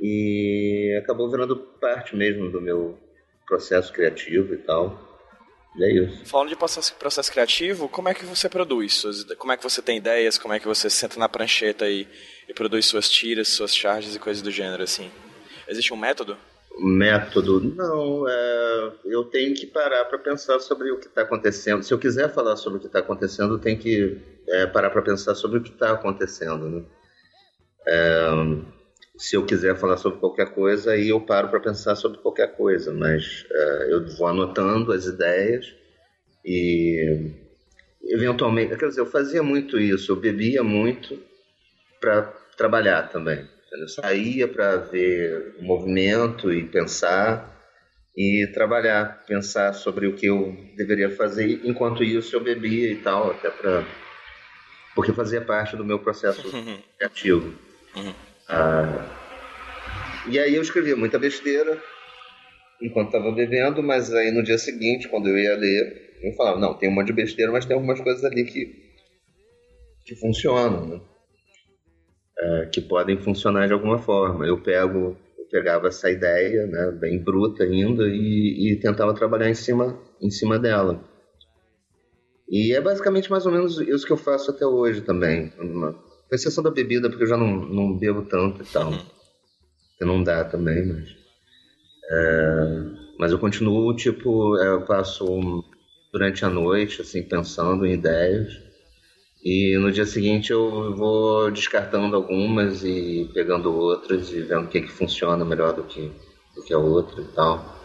e 0.00 0.98
acabou 1.02 1.30
virando 1.30 1.56
parte 1.56 2.16
mesmo 2.16 2.50
do 2.50 2.60
meu 2.60 2.98
processo 3.46 3.92
criativo 3.92 4.54
e 4.54 4.58
tal. 4.58 5.10
E 5.76 5.84
é 5.84 5.92
isso. 6.04 6.26
Falando 6.26 6.48
de 6.48 6.56
processo, 6.56 6.94
processo 6.96 7.30
criativo, 7.30 7.88
como 7.88 8.08
é 8.08 8.14
que 8.14 8.24
você 8.24 8.48
produz? 8.48 9.02
Como 9.38 9.52
é 9.52 9.56
que 9.56 9.62
você 9.62 9.80
tem 9.80 9.98
ideias? 9.98 10.38
Como 10.38 10.52
é 10.52 10.60
que 10.60 10.66
você 10.66 10.90
senta 10.90 11.18
na 11.18 11.28
prancheta 11.28 11.88
e 11.88 12.06
e 12.48 12.54
produz 12.54 12.86
suas 12.86 13.08
tiras, 13.08 13.48
suas 13.48 13.74
charges 13.74 14.14
e 14.14 14.18
coisas 14.18 14.42
do 14.42 14.50
gênero, 14.50 14.82
assim. 14.82 15.10
Existe 15.66 15.92
um 15.92 15.96
método? 15.96 16.36
Método? 16.78 17.60
Não, 17.60 18.28
é, 18.28 18.92
eu 19.04 19.24
tenho 19.24 19.54
que 19.54 19.66
parar 19.66 20.04
para 20.06 20.18
pensar 20.18 20.58
sobre 20.60 20.90
o 20.90 20.98
que 20.98 21.06
está 21.06 21.22
acontecendo. 21.22 21.82
Se 21.82 21.92
eu 21.92 21.98
quiser 21.98 22.32
falar 22.32 22.56
sobre 22.56 22.78
o 22.78 22.80
que 22.80 22.86
está 22.86 23.00
acontecendo, 23.00 23.54
eu 23.54 23.58
tenho 23.58 23.78
que 23.78 24.18
é, 24.48 24.66
parar 24.66 24.90
para 24.90 25.02
pensar 25.02 25.34
sobre 25.34 25.58
o 25.58 25.62
que 25.62 25.70
está 25.70 25.92
acontecendo. 25.92 26.68
Né? 26.68 26.82
É, 27.86 28.30
se 29.16 29.36
eu 29.36 29.44
quiser 29.44 29.76
falar 29.76 29.96
sobre 29.96 30.18
qualquer 30.18 30.54
coisa, 30.54 30.92
aí 30.92 31.10
eu 31.10 31.20
paro 31.20 31.48
para 31.48 31.60
pensar 31.60 31.94
sobre 31.94 32.18
qualquer 32.18 32.56
coisa, 32.56 32.92
mas 32.92 33.46
é, 33.50 33.92
eu 33.92 34.06
vou 34.16 34.26
anotando 34.26 34.92
as 34.92 35.06
ideias 35.06 35.72
e 36.44 37.30
eventualmente, 38.04 38.76
quer 38.76 38.88
dizer, 38.88 39.00
eu 39.00 39.06
fazia 39.06 39.42
muito 39.42 39.78
isso, 39.78 40.10
eu 40.10 40.16
bebia 40.16 40.64
muito 40.64 41.18
para 42.00 42.22
trabalhar 42.56 43.08
também. 43.10 43.46
Eu 43.78 43.88
saía 43.88 44.46
para 44.46 44.76
ver 44.76 45.56
o 45.58 45.64
movimento 45.64 46.52
e 46.52 46.64
pensar 46.68 47.50
e 48.16 48.46
trabalhar, 48.52 49.24
pensar 49.26 49.72
sobre 49.72 50.06
o 50.06 50.14
que 50.14 50.26
eu 50.26 50.54
deveria 50.76 51.10
fazer. 51.10 51.62
Enquanto 51.64 52.04
isso, 52.04 52.36
eu 52.36 52.42
bebia 52.42 52.92
e 52.92 53.02
tal, 53.02 53.30
até 53.30 53.50
para 53.50 54.02
porque 54.94 55.12
fazia 55.14 55.40
parte 55.40 55.74
do 55.74 55.84
meu 55.84 55.98
processo 55.98 56.42
criativo. 56.98 57.46
Uhum. 57.96 58.14
Ah, 58.46 59.18
e 60.26 60.38
aí 60.38 60.54
eu 60.54 60.60
escrevia 60.60 60.94
muita 60.94 61.18
besteira 61.18 61.82
enquanto 62.80 63.06
estava 63.06 63.32
bebendo, 63.32 63.82
mas 63.82 64.12
aí 64.12 64.30
no 64.30 64.42
dia 64.42 64.58
seguinte, 64.58 65.08
quando 65.08 65.28
eu 65.28 65.38
ia 65.38 65.56
ler, 65.56 66.18
eu 66.22 66.34
falava, 66.34 66.60
não, 66.60 66.74
tem 66.74 66.88
um 66.88 66.92
monte 66.92 67.06
de 67.06 67.12
besteira, 67.14 67.50
mas 67.50 67.64
tem 67.64 67.74
algumas 67.74 68.00
coisas 68.00 68.22
ali 68.24 68.44
que, 68.44 68.66
que 70.04 70.14
funcionam, 70.16 70.86
né? 70.86 71.00
É, 72.38 72.66
que 72.66 72.80
podem 72.80 73.18
funcionar 73.18 73.66
de 73.66 73.72
alguma 73.72 73.98
forma. 73.98 74.46
Eu 74.46 74.60
pego, 74.62 75.16
eu 75.38 75.44
pegava 75.50 75.88
essa 75.88 76.10
ideia, 76.10 76.66
né, 76.66 76.90
bem 76.92 77.22
bruta 77.22 77.64
ainda, 77.64 78.04
e, 78.08 78.72
e 78.72 78.80
tentava 78.80 79.14
trabalhar 79.14 79.48
em 79.48 79.54
cima, 79.54 79.98
em 80.20 80.30
cima 80.30 80.58
dela. 80.58 81.02
E 82.52 82.74
é 82.74 82.80
basicamente 82.82 83.30
mais 83.30 83.46
ou 83.46 83.52
menos 83.52 83.80
isso 83.80 84.04
que 84.04 84.12
eu 84.12 84.16
faço 84.16 84.50
até 84.50 84.66
hoje 84.66 85.00
também. 85.00 85.48
Com 85.48 85.94
exceção 86.30 86.62
da 86.62 86.70
bebida, 86.70 87.08
porque 87.08 87.24
eu 87.24 87.28
já 87.28 87.36
não, 87.36 87.48
não 87.48 87.96
bebo 87.96 88.22
tanto 88.22 88.62
e 88.62 88.66
tal. 88.66 88.92
Que 89.98 90.04
não 90.04 90.22
dá 90.22 90.44
também, 90.44 90.86
mas. 90.86 91.16
É, 92.10 93.02
mas 93.18 93.32
eu 93.32 93.38
continuo, 93.38 93.96
tipo, 93.96 94.58
é, 94.58 94.68
eu 94.68 94.84
passo 94.84 95.64
durante 96.12 96.44
a 96.44 96.50
noite, 96.50 97.00
assim, 97.00 97.22
pensando 97.22 97.86
em 97.86 97.94
ideias. 97.94 98.52
E 99.44 99.76
no 99.76 99.90
dia 99.90 100.06
seguinte 100.06 100.52
eu 100.52 100.94
vou 100.94 101.50
descartando 101.50 102.14
algumas 102.14 102.84
e 102.84 103.28
pegando 103.34 103.74
outras 103.74 104.30
e 104.30 104.40
vendo 104.40 104.66
o 104.66 104.68
que, 104.68 104.82
que 104.82 104.92
funciona 104.92 105.44
melhor 105.44 105.72
do 105.72 105.82
que, 105.82 106.12
do 106.54 106.62
que 106.62 106.72
a 106.72 106.78
outra 106.78 107.20
e 107.20 107.26
tal. 107.34 107.82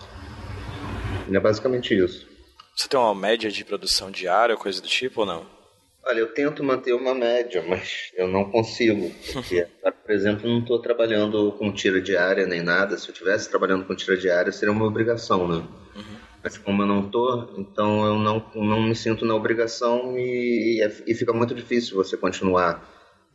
E 1.30 1.36
é 1.36 1.40
basicamente 1.40 1.98
isso. 1.98 2.28
Você 2.76 2.88
tem 2.88 3.00
uma 3.00 3.16
média 3.16 3.50
de 3.50 3.66
produção 3.66 4.12
diária, 4.12 4.56
coisa 4.56 4.80
do 4.80 4.88
tipo 4.88 5.22
ou 5.22 5.26
não? 5.26 5.58
Olha, 6.06 6.20
eu 6.20 6.34
tento 6.34 6.64
manter 6.64 6.94
uma 6.94 7.14
média, 7.14 7.62
mas 7.68 8.12
eu 8.16 8.28
não 8.28 8.50
consigo. 8.50 9.12
Porque, 9.34 9.68
por 10.06 10.12
exemplo, 10.12 10.48
não 10.48 10.60
estou 10.60 10.80
trabalhando 10.80 11.52
com 11.54 11.74
tira 11.74 12.00
diária 12.00 12.46
nem 12.46 12.62
nada. 12.62 12.98
Se 12.98 13.10
eu 13.10 13.14
estivesse 13.14 13.50
trabalhando 13.50 13.84
com 13.86 13.96
tira 13.96 14.16
diária, 14.16 14.52
seria 14.52 14.72
uma 14.72 14.86
obrigação, 14.86 15.48
né? 15.48 15.68
Mas 16.44 16.58
como 16.58 16.84
eu 16.84 16.88
não 16.88 17.10
tô, 17.10 17.50
então 17.58 18.06
eu 18.06 18.20
não, 18.20 18.46
não 18.56 18.82
me 18.82 18.96
sinto 18.96 19.26
na 19.26 19.36
obrigação 19.36 20.18
e, 20.18 20.78
e, 20.78 20.82
é, 20.82 20.92
e 21.08 21.14
fica 21.14 21.34
muito 21.34 21.54
difícil 21.54 21.96
você 21.96 22.16
continuar 22.16 22.88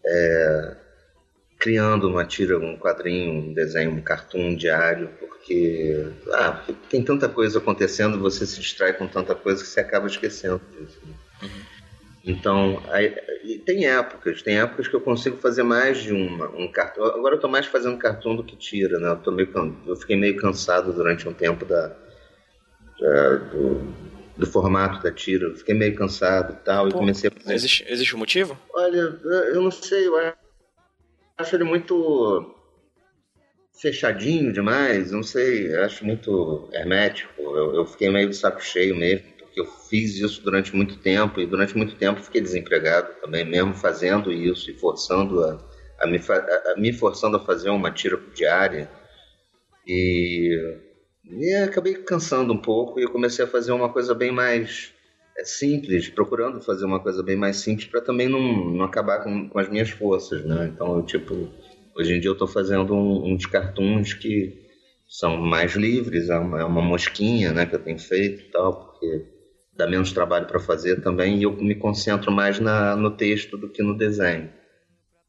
é, 0.05 0.77
criando 1.59 2.09
uma 2.09 2.25
tira, 2.25 2.59
um 2.59 2.77
quadrinho, 2.77 3.33
um 3.33 3.53
desenho, 3.53 3.91
um 3.91 4.01
cartoon 4.01 4.55
diário, 4.55 5.11
porque, 5.21 6.07
ah, 6.33 6.53
porque 6.53 6.75
tem 6.89 7.05
tanta 7.05 7.29
coisa 7.29 7.59
acontecendo, 7.59 8.19
você 8.19 8.47
se 8.47 8.61
distrai 8.61 8.93
com 8.93 9.07
tanta 9.07 9.35
coisa 9.35 9.63
que 9.63 9.69
você 9.69 9.81
acaba 9.81 10.07
esquecendo 10.07 10.61
disso. 10.73 11.01
Né? 11.05 11.15
Uhum. 11.43 11.73
Então, 12.25 12.83
aí, 12.89 13.11
tem 13.65 13.87
épocas, 13.87 14.43
tem 14.43 14.59
épocas 14.59 14.87
que 14.87 14.95
eu 14.95 15.01
consigo 15.01 15.37
fazer 15.39 15.65
mais 15.65 15.99
de 15.99 16.13
uma, 16.13 16.49
um 16.51 16.71
cartoon. 16.71 17.05
Agora 17.05 17.35
eu 17.35 17.37
estou 17.37 17.51
mais 17.51 17.67
fazendo 17.67 17.99
cartoon 17.99 18.37
do 18.37 18.45
que 18.45 18.57
tira, 18.57 18.99
né? 18.99 19.19
Eu, 19.25 19.33
meio, 19.33 19.77
eu 19.87 19.97
fiquei 19.97 20.17
meio 20.17 20.37
cansado 20.37 20.93
durante 20.93 21.29
um 21.29 21.33
tempo 21.33 21.65
da, 21.65 21.97
é, 23.03 23.37
do, 23.51 23.95
do, 24.37 24.47
formato 24.47 25.03
da 25.03 25.13
tira. 25.13 25.55
fiquei 25.55 25.75
meio 25.75 25.95
cansado 25.95 26.53
e 26.53 26.65
tal, 26.65 26.85
Pô, 26.85 26.91
e 26.91 26.93
comecei 26.93 27.29
a 27.29 27.33
fazer... 27.33 27.55
Existe, 27.55 27.85
existe 27.89 28.15
um 28.15 28.19
motivo? 28.19 28.59
Olha, 28.75 29.19
eu 29.53 29.61
não 29.61 29.71
sei, 29.71 30.07
eu 30.07 30.15
acho 31.39 31.57
ele 31.57 31.65
muito 31.65 32.55
fechadinho 33.81 34.53
demais, 34.53 35.11
não 35.11 35.23
sei, 35.23 35.75
acho 35.79 36.05
muito 36.05 36.69
hermético. 36.73 37.43
Eu, 37.43 37.75
eu, 37.75 37.87
fiquei 37.87 38.09
meio 38.11 38.31
de 38.31 38.37
saco 38.37 38.63
cheio 38.63 38.95
mesmo, 38.95 39.27
porque 39.39 39.61
eu 39.61 39.67
fiz 39.67 40.17
isso 40.17 40.41
durante 40.43 40.75
muito 40.75 40.99
tempo 40.99 41.41
e 41.41 41.47
durante 41.47 41.77
muito 41.77 41.97
tempo 41.97 42.23
fiquei 42.23 42.41
desempregado 42.41 43.09
também, 43.21 43.45
mesmo 43.45 43.75
fazendo 43.75 44.31
isso 44.33 44.71
e 44.71 44.75
forçando 44.75 45.43
a, 45.43 45.59
a, 46.01 46.07
me, 46.07 46.19
a, 46.19 46.73
a 46.73 46.77
me 46.77 46.93
forçando 46.93 47.37
a 47.37 47.45
fazer 47.45 47.71
uma 47.71 47.91
tira 47.91 48.17
diária. 48.35 48.89
E 49.85 50.92
e 51.25 51.55
acabei 51.55 51.95
cansando 51.95 52.53
um 52.53 52.59
pouco 52.59 52.99
e 52.99 53.05
eu 53.05 53.11
comecei 53.11 53.45
a 53.45 53.49
fazer 53.49 53.73
uma 53.73 53.89
coisa 53.89 54.15
bem 54.15 54.33
mais 54.33 54.93
é, 55.37 55.45
simples, 55.45 56.09
procurando 56.09 56.61
fazer 56.61 56.85
uma 56.85 57.01
coisa 57.01 57.23
bem 57.23 57.37
mais 57.37 57.57
simples 57.57 57.87
para 57.87 58.01
também 58.01 58.29
não, 58.29 58.41
não 58.71 58.85
acabar 58.85 59.23
com, 59.23 59.49
com, 59.49 59.59
as 59.59 59.69
minhas 59.69 59.91
forças, 59.91 60.45
né? 60.45 60.71
Então, 60.75 60.97
eu, 60.97 61.03
tipo, 61.05 61.49
hoje 61.97 62.15
em 62.15 62.21
dia 62.21 62.29
eu 62.29 62.35
estou 62.35 62.49
fazendo 62.49 62.95
um, 62.95 63.33
uns 63.33 63.47
cartoons 63.47 64.15
que 64.15 64.61
são 65.09 65.37
mais 65.37 65.75
livres, 65.75 66.29
é 66.29 66.39
uma, 66.39 66.61
é 66.61 66.65
uma, 66.65 66.83
mosquinha, 66.83 67.53
né, 67.53 67.67
que 67.67 67.75
eu 67.75 67.79
tenho 67.83 67.99
feito 67.99 68.43
e 68.43 68.51
tal, 68.51 68.87
porque 68.87 69.27
dá 69.77 69.87
menos 69.87 70.13
trabalho 70.13 70.47
para 70.47 70.59
fazer 70.59 71.03
também 71.03 71.39
e 71.39 71.43
eu 71.43 71.53
me 71.53 71.75
concentro 71.75 72.33
mais 72.33 72.59
na, 72.59 72.97
no 72.97 73.11
texto 73.11 73.57
do 73.57 73.69
que 73.69 73.83
no 73.83 73.97
desenho. 73.97 74.51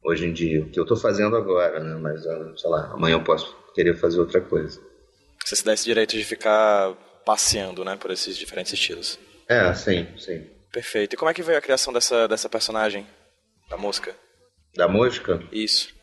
Hoje 0.02 0.26
em 0.26 0.32
dia, 0.32 0.62
o 0.62 0.68
que 0.68 0.78
eu 0.78 0.84
estou 0.84 0.96
fazendo 0.96 1.36
agora, 1.36 1.80
né? 1.80 1.98
Mas, 2.00 2.26
ah, 2.26 2.52
sei 2.56 2.70
lá, 2.70 2.92
amanhã 2.92 3.14
eu 3.14 3.24
posso 3.24 3.56
querer 3.74 3.94
fazer 3.94 4.20
outra 4.20 4.40
coisa. 4.40 4.80
Você 5.44 5.56
se 5.56 5.64
dá 5.64 5.74
esse 5.74 5.84
direito 5.84 6.16
de 6.16 6.24
ficar 6.24 6.94
passeando, 7.24 7.84
né, 7.84 7.96
por 7.96 8.10
esses 8.10 8.36
diferentes 8.36 8.72
estilos. 8.72 9.18
É, 9.48 9.72
sim, 9.74 10.06
sim. 10.18 10.46
Perfeito. 10.72 11.14
E 11.14 11.16
como 11.16 11.30
é 11.30 11.34
que 11.34 11.42
veio 11.42 11.58
a 11.58 11.62
criação 11.62 11.92
dessa, 11.92 12.26
dessa 12.26 12.48
personagem, 12.48 13.06
da 13.68 13.76
mosca? 13.76 14.14
Da 14.74 14.88
mosca? 14.88 15.40
Isso. 15.52 15.94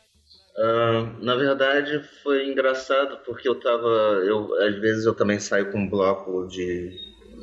Uh, 0.56 1.24
na 1.24 1.34
verdade, 1.34 2.02
foi 2.22 2.46
engraçado 2.46 3.18
porque 3.24 3.48
eu 3.48 3.58
tava. 3.58 3.88
Eu, 4.24 4.54
às 4.62 4.78
vezes 4.80 5.06
eu 5.06 5.14
também 5.14 5.38
saio 5.40 5.72
com 5.72 5.78
um 5.78 5.88
bloco 5.88 6.46
de, 6.46 6.90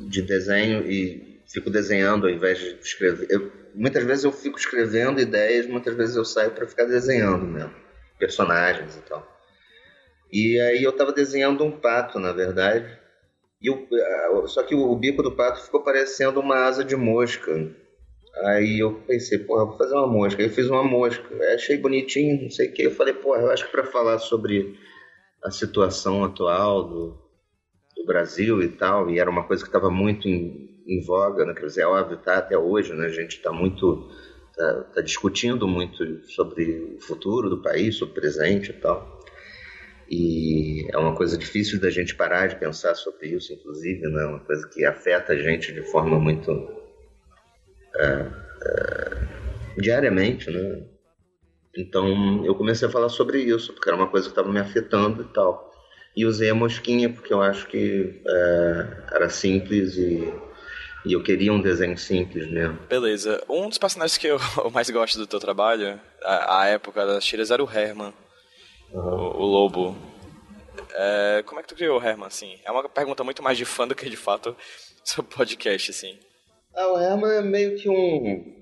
de 0.08 0.22
desenho 0.22 0.88
e 0.90 1.40
fico 1.46 1.70
desenhando 1.70 2.26
ao 2.26 2.32
invés 2.32 2.58
de 2.58 2.78
escrever. 2.80 3.26
Eu, 3.28 3.52
muitas 3.74 4.04
vezes 4.04 4.24
eu 4.24 4.32
fico 4.32 4.58
escrevendo 4.58 5.20
ideias, 5.20 5.66
muitas 5.66 5.94
vezes 5.96 6.16
eu 6.16 6.24
saio 6.24 6.52
para 6.52 6.66
ficar 6.66 6.84
desenhando 6.84 7.44
mesmo, 7.44 7.74
personagens 8.18 8.96
e 8.96 9.00
tal. 9.02 9.39
E 10.32 10.60
aí 10.60 10.82
eu 10.82 10.90
estava 10.90 11.12
desenhando 11.12 11.64
um 11.64 11.72
pato, 11.72 12.18
na 12.18 12.32
verdade. 12.32 12.98
E 13.60 13.66
eu, 13.68 13.86
só 14.46 14.62
que 14.62 14.74
o 14.74 14.94
bico 14.96 15.22
do 15.22 15.32
pato 15.32 15.62
ficou 15.62 15.82
parecendo 15.82 16.40
uma 16.40 16.64
asa 16.64 16.84
de 16.84 16.96
mosca. 16.96 17.52
Aí 18.44 18.78
eu 18.78 18.94
pensei, 19.06 19.38
porra, 19.38 19.66
vou 19.66 19.76
fazer 19.76 19.94
uma 19.94 20.06
mosca. 20.06 20.40
Aí 20.40 20.48
eu 20.48 20.52
fiz 20.52 20.68
uma 20.70 20.84
mosca. 20.84 21.22
Aí 21.34 21.54
achei 21.54 21.76
bonitinho, 21.76 22.42
não 22.42 22.50
sei 22.50 22.68
o 22.68 22.72
que. 22.72 22.82
Eu 22.82 22.90
falei, 22.92 23.12
porra, 23.12 23.42
eu 23.42 23.50
acho 23.50 23.66
que 23.66 23.72
para 23.72 23.84
falar 23.84 24.18
sobre 24.18 24.78
a 25.42 25.50
situação 25.50 26.24
atual 26.24 26.84
do, 26.84 27.18
do 27.96 28.04
Brasil 28.06 28.62
e 28.62 28.68
tal, 28.68 29.10
e 29.10 29.18
era 29.18 29.30
uma 29.30 29.44
coisa 29.44 29.62
que 29.62 29.68
estava 29.68 29.90
muito 29.90 30.28
em, 30.28 30.82
em, 30.86 31.02
voga, 31.04 31.44
né? 31.44 31.54
Quer 31.54 31.66
dizer, 31.66 31.82
é 31.82 31.86
óbvio, 31.86 32.18
tá 32.18 32.38
até 32.38 32.56
hoje, 32.56 32.92
né? 32.94 33.06
A 33.06 33.10
gente 33.10 33.36
está 33.36 33.52
muito. 33.52 34.08
Tá, 34.56 34.84
tá 34.94 35.00
discutindo 35.00 35.66
muito 35.66 36.26
sobre 36.26 36.96
o 36.96 37.00
futuro 37.00 37.48
do 37.48 37.62
país, 37.62 37.96
sobre 37.96 38.12
o 38.12 38.20
presente 38.20 38.70
e 38.70 38.74
tal. 38.74 39.19
E 40.10 40.88
é 40.92 40.98
uma 40.98 41.14
coisa 41.14 41.38
difícil 41.38 41.80
da 41.80 41.88
gente 41.88 42.16
parar 42.16 42.48
de 42.48 42.56
pensar 42.56 42.96
sobre 42.96 43.28
isso, 43.28 43.52
inclusive, 43.52 44.02
né? 44.08 44.24
uma 44.24 44.40
coisa 44.40 44.68
que 44.68 44.84
afeta 44.84 45.34
a 45.34 45.36
gente 45.36 45.72
de 45.72 45.82
forma 45.82 46.18
muito. 46.18 46.50
É, 47.94 48.26
é, 48.62 49.28
diariamente, 49.78 50.50
né? 50.50 50.82
Então 51.76 52.44
eu 52.44 52.56
comecei 52.56 52.88
a 52.88 52.90
falar 52.90 53.08
sobre 53.08 53.40
isso, 53.40 53.72
porque 53.72 53.88
era 53.88 53.96
uma 53.96 54.08
coisa 54.08 54.26
que 54.26 54.32
estava 54.32 54.50
me 54.52 54.58
afetando 54.58 55.22
e 55.22 55.26
tal. 55.26 55.70
E 56.16 56.26
usei 56.26 56.50
a 56.50 56.54
mosquinha 56.54 57.08
porque 57.08 57.32
eu 57.32 57.40
acho 57.40 57.68
que 57.68 58.20
é, 58.26 58.86
era 59.12 59.28
simples 59.28 59.96
e, 59.96 60.32
e 61.06 61.12
eu 61.12 61.22
queria 61.22 61.52
um 61.52 61.60
desenho 61.60 61.96
simples 61.96 62.50
mesmo. 62.50 62.78
Beleza. 62.88 63.42
Um 63.48 63.68
dos 63.68 63.78
personagens 63.78 64.18
que 64.18 64.26
eu 64.26 64.40
mais 64.74 64.90
gosto 64.90 65.18
do 65.18 65.26
teu 65.26 65.38
trabalho, 65.38 66.00
a 66.24 66.66
época 66.66 67.06
das 67.06 67.24
tiras, 67.24 67.52
era 67.52 67.62
o 67.62 67.70
Herman, 67.70 68.12
uhum. 68.92 69.00
o, 69.00 69.40
o, 69.40 69.44
lobo. 69.44 69.96
É, 70.94 71.42
como 71.46 71.60
é 71.60 71.62
que 71.62 71.68
tu 71.68 71.74
criou 71.74 72.00
o 72.00 72.02
Herman, 72.02 72.26
assim? 72.26 72.58
É 72.64 72.70
uma 72.70 72.88
pergunta 72.88 73.24
muito 73.24 73.42
mais 73.42 73.56
de 73.56 73.64
fã 73.64 73.86
do 73.86 73.94
que 73.94 74.08
de 74.08 74.16
fato 74.16 74.56
sobre 75.04 75.34
podcast, 75.34 75.90
assim. 75.90 76.18
Ah, 76.74 76.88
o 76.88 76.98
Herman 77.00 77.32
é 77.32 77.42
meio 77.42 77.76
que 77.76 77.88
um... 77.88 78.56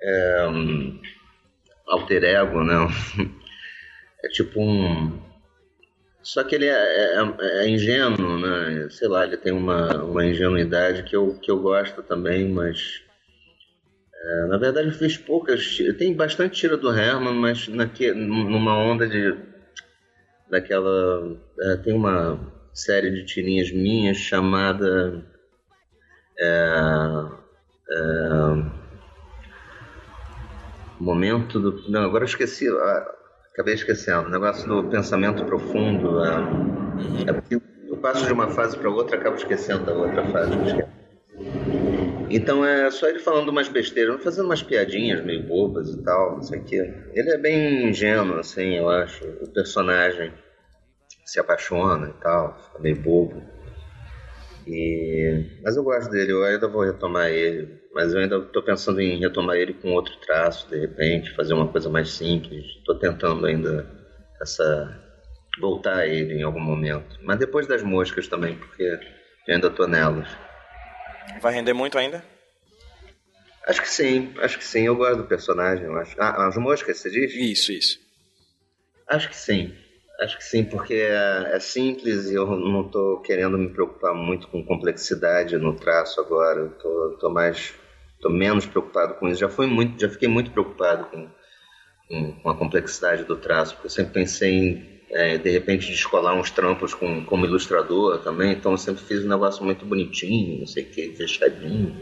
É, 0.00 0.46
um 0.48 1.00
alter 1.86 2.24
ego, 2.24 2.62
né? 2.62 2.74
É 4.24 4.28
tipo 4.28 4.60
um. 4.60 5.16
Só 6.22 6.42
que 6.42 6.54
ele 6.54 6.66
é, 6.66 6.72
é, 6.72 7.36
é, 7.40 7.68
ingênuo, 7.68 8.38
né? 8.38 8.88
Sei 8.90 9.06
lá, 9.06 9.24
ele 9.24 9.36
tem 9.36 9.52
uma, 9.52 10.02
uma 10.02 10.26
ingenuidade 10.26 11.04
que 11.04 11.14
eu, 11.14 11.38
que 11.38 11.50
eu 11.50 11.60
gosto 11.60 12.02
também, 12.02 12.48
mas. 12.48 13.00
É, 14.12 14.46
na 14.46 14.58
verdade, 14.58 14.88
eu 14.88 14.94
fiz 14.94 15.16
poucas. 15.16 15.78
Tem 15.96 16.12
bastante 16.14 16.58
tira 16.58 16.76
do 16.76 16.92
Herman, 16.92 17.34
mas 17.34 17.68
naque, 17.68 18.10
numa 18.12 18.76
onda 18.76 19.06
de. 19.06 19.36
Daquela. 20.50 21.36
É, 21.60 21.76
tem 21.76 21.94
uma 21.94 22.38
série 22.72 23.10
de 23.10 23.24
tirinhas 23.24 23.70
minhas 23.70 24.16
chamada. 24.16 25.24
É, 26.38 26.80
é 27.90 28.78
momento 31.00 31.60
do. 31.60 31.90
Não, 31.90 32.02
agora 32.02 32.24
eu 32.24 32.28
esqueci. 32.28 32.68
Ah, 32.68 33.14
acabei 33.52 33.74
esquecendo. 33.74 34.28
O 34.28 34.30
negócio 34.30 34.68
do 34.68 34.88
pensamento 34.88 35.44
profundo. 35.44 36.24
É 36.24 36.48
eu 37.88 37.96
passo 37.96 38.26
de 38.26 38.32
uma 38.32 38.48
fase 38.48 38.76
para 38.76 38.90
outra 38.90 39.16
acabo 39.16 39.36
esquecendo 39.36 39.84
da 39.84 39.92
outra 39.92 40.24
fase. 40.26 40.52
Então 42.30 42.64
é 42.64 42.90
só 42.90 43.08
ele 43.08 43.18
falando 43.18 43.48
umas 43.48 43.68
besteiras, 43.68 44.22
fazendo 44.22 44.46
umas 44.46 44.62
piadinhas 44.62 45.24
meio 45.24 45.42
bobas 45.44 45.88
e 45.90 46.02
tal, 46.02 46.36
não 46.36 46.42
sei 46.42 46.60
o 46.60 46.64
quê. 46.64 46.94
Ele 47.14 47.30
é 47.30 47.38
bem 47.38 47.88
ingênuo, 47.88 48.38
assim, 48.38 48.76
eu 48.76 48.88
acho. 48.88 49.24
O 49.40 49.52
personagem 49.52 50.32
se 51.24 51.40
apaixona 51.40 52.08
e 52.08 52.22
tal, 52.22 52.58
fica 52.58 52.78
meio 52.78 52.96
bobo. 52.96 53.42
E... 54.66 55.60
Mas 55.62 55.76
eu 55.76 55.82
gosto 55.82 56.10
dele, 56.10 56.32
eu 56.32 56.44
ainda 56.44 56.68
vou 56.68 56.82
retomar 56.82 57.28
ele. 57.28 57.80
Mas 57.94 58.12
eu 58.12 58.20
ainda 58.20 58.36
estou 58.36 58.62
pensando 58.62 59.00
em 59.00 59.18
retomar 59.18 59.56
ele 59.56 59.72
com 59.72 59.92
outro 59.92 60.14
traço, 60.20 60.68
de 60.68 60.78
repente, 60.78 61.34
fazer 61.34 61.54
uma 61.54 61.68
coisa 61.68 61.88
mais 61.88 62.10
simples. 62.10 62.64
Estou 62.78 62.98
tentando 62.98 63.46
ainda 63.46 63.86
essa 64.40 65.04
voltar 65.60 65.98
a 65.98 66.06
ele 66.06 66.34
em 66.34 66.42
algum 66.42 66.60
momento. 66.60 67.18
Mas 67.22 67.38
depois 67.38 67.66
das 67.66 67.82
moscas 67.82 68.28
também, 68.28 68.56
porque 68.56 68.82
eu 68.82 69.54
ainda 69.54 69.68
estou 69.68 69.88
nelas. 69.88 70.28
Vai 71.40 71.52
render 71.52 71.72
muito 71.72 71.98
ainda? 71.98 72.24
Acho 73.66 73.82
que 73.82 73.88
sim, 73.90 74.32
acho 74.40 74.58
que 74.58 74.64
sim. 74.64 74.86
Eu 74.86 74.96
gosto 74.96 75.18
do 75.18 75.24
personagem, 75.24 75.84
eu 75.84 75.96
acho. 75.98 76.16
Ah, 76.18 76.46
as 76.46 76.56
moscas, 76.56 76.98
você 76.98 77.10
diz? 77.10 77.34
Isso, 77.34 77.70
isso. 77.70 78.00
Acho 79.06 79.28
que 79.28 79.36
sim. 79.36 79.74
Acho 80.20 80.36
que 80.36 80.44
sim, 80.44 80.64
porque 80.64 80.94
é, 80.94 81.50
é 81.54 81.60
simples 81.60 82.30
e 82.30 82.34
eu 82.34 82.46
não 82.46 82.86
estou 82.86 83.20
querendo 83.20 83.56
me 83.56 83.68
preocupar 83.68 84.14
muito 84.14 84.48
com 84.48 84.64
complexidade 84.64 85.56
no 85.58 85.76
traço 85.76 86.20
agora. 86.20 86.66
Estou 87.12 87.30
mais, 87.30 87.74
tô 88.20 88.28
menos 88.30 88.66
preocupado 88.66 89.14
com 89.14 89.28
isso. 89.28 89.40
Já 89.40 89.48
fui 89.48 89.66
muito, 89.66 90.00
já 90.00 90.08
fiquei 90.08 90.28
muito 90.28 90.50
preocupado 90.50 91.04
com, 91.04 91.30
com, 92.08 92.32
com 92.40 92.50
a 92.50 92.56
complexidade 92.56 93.24
do 93.24 93.36
traço, 93.36 93.74
porque 93.74 93.86
eu 93.86 93.90
sempre 93.90 94.14
pensei 94.14 94.50
em 94.50 94.97
é, 95.10 95.38
de 95.38 95.50
repente 95.50 95.90
descolar 95.90 96.34
uns 96.34 96.50
trampos 96.50 96.94
com, 96.94 97.24
como 97.24 97.46
ilustrador 97.46 98.18
também. 98.18 98.52
Então 98.52 98.72
eu 98.72 98.78
sempre 98.78 99.02
fiz 99.02 99.24
um 99.24 99.28
negócio 99.28 99.64
muito 99.64 99.84
bonitinho, 99.84 100.60
não 100.60 100.66
sei 100.66 100.84
o 100.84 100.86
que, 100.86 101.12
fechadinho. 101.12 101.96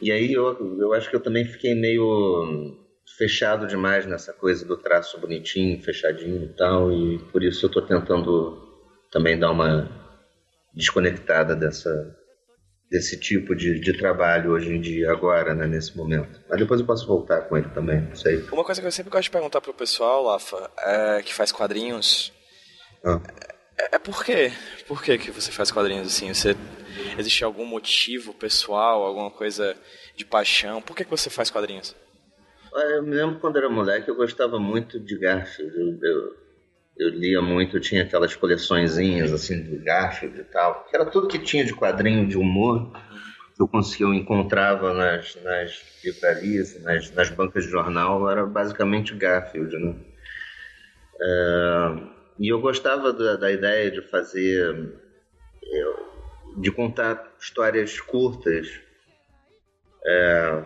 E 0.00 0.12
aí 0.12 0.32
eu, 0.32 0.78
eu 0.78 0.92
acho 0.92 1.08
que 1.08 1.16
eu 1.16 1.20
também 1.20 1.44
fiquei 1.44 1.74
meio 1.74 2.76
fechado 3.16 3.66
demais 3.66 4.04
nessa 4.04 4.32
coisa 4.32 4.66
do 4.66 4.76
traço 4.76 5.18
bonitinho, 5.18 5.82
fechadinho 5.82 6.44
e 6.44 6.48
tal, 6.48 6.92
e 6.92 7.18
por 7.32 7.42
isso 7.42 7.64
eu 7.64 7.68
estou 7.68 7.82
tentando 7.82 8.62
também 9.10 9.38
dar 9.38 9.50
uma 9.50 9.88
desconectada 10.74 11.56
dessa 11.56 12.14
desse 12.90 13.18
tipo 13.18 13.54
de, 13.54 13.80
de 13.80 13.92
trabalho 13.96 14.52
hoje 14.52 14.72
em 14.72 14.80
dia, 14.80 15.10
agora, 15.10 15.54
né, 15.54 15.66
nesse 15.66 15.96
momento. 15.96 16.40
Mas 16.48 16.58
depois 16.58 16.80
eu 16.80 16.86
posso 16.86 17.06
voltar 17.06 17.42
com 17.42 17.56
ele 17.56 17.68
também, 17.70 18.00
não 18.00 18.14
sei. 18.14 18.38
Uma 18.52 18.64
coisa 18.64 18.80
que 18.80 18.86
eu 18.86 18.92
sempre 18.92 19.10
gosto 19.10 19.24
de 19.24 19.30
perguntar 19.30 19.60
pro 19.60 19.74
pessoal, 19.74 20.22
Lafa, 20.22 20.70
é, 20.78 21.22
que 21.22 21.34
faz 21.34 21.50
quadrinhos, 21.50 22.32
ah. 23.04 23.20
é, 23.78 23.96
é 23.96 23.98
por 23.98 24.24
quê? 24.24 24.52
Por 24.86 25.02
que 25.02 25.18
que 25.18 25.30
você 25.30 25.50
faz 25.50 25.70
quadrinhos 25.70 26.06
assim? 26.06 26.32
Você, 26.32 26.56
existe 27.18 27.44
algum 27.44 27.66
motivo 27.66 28.32
pessoal, 28.32 29.02
alguma 29.02 29.30
coisa 29.30 29.76
de 30.14 30.24
paixão? 30.24 30.80
Por 30.80 30.96
que 30.96 31.04
que 31.04 31.10
você 31.10 31.28
faz 31.28 31.50
quadrinhos? 31.50 31.94
Eu 32.72 33.02
me 33.02 33.14
lembro 33.14 33.40
quando 33.40 33.56
era 33.56 33.70
moleque, 33.70 34.08
eu 34.08 34.16
gostava 34.16 34.58
muito 34.58 35.00
de 35.00 35.18
Garfield. 35.18 35.74
Eu, 35.76 35.98
eu, 36.02 36.36
eu 36.98 37.10
lia 37.10 37.42
muito, 37.42 37.78
tinha 37.78 38.02
aquelas 38.02 38.34
coleçõezinhas 38.34 39.32
assim 39.32 39.62
do 39.62 39.82
Garfield 39.84 40.40
e 40.40 40.44
tal. 40.44 40.84
Que 40.84 40.96
era 40.96 41.04
tudo 41.06 41.28
que 41.28 41.38
tinha 41.38 41.64
de 41.64 41.74
quadrinho 41.74 42.26
de 42.26 42.38
humor 42.38 42.90
que 43.54 43.62
eu 43.62 43.68
conseguia, 43.68 44.06
eu 44.06 44.14
encontrava 44.14 44.92
nas, 44.92 45.34
nas 45.42 46.02
livrarias, 46.04 46.82
nas, 46.82 47.10
nas 47.12 47.30
bancas 47.30 47.64
de 47.64 47.70
jornal, 47.70 48.30
era 48.30 48.44
basicamente 48.44 49.14
Garfield, 49.14 49.74
né? 49.78 49.94
É, 51.18 52.16
e 52.38 52.52
eu 52.52 52.60
gostava 52.60 53.14
da, 53.14 53.36
da 53.36 53.50
ideia 53.50 53.90
de 53.90 54.02
fazer, 54.02 54.92
de 56.58 56.70
contar 56.70 57.34
histórias 57.40 57.98
curtas. 57.98 58.68
É, 60.04 60.62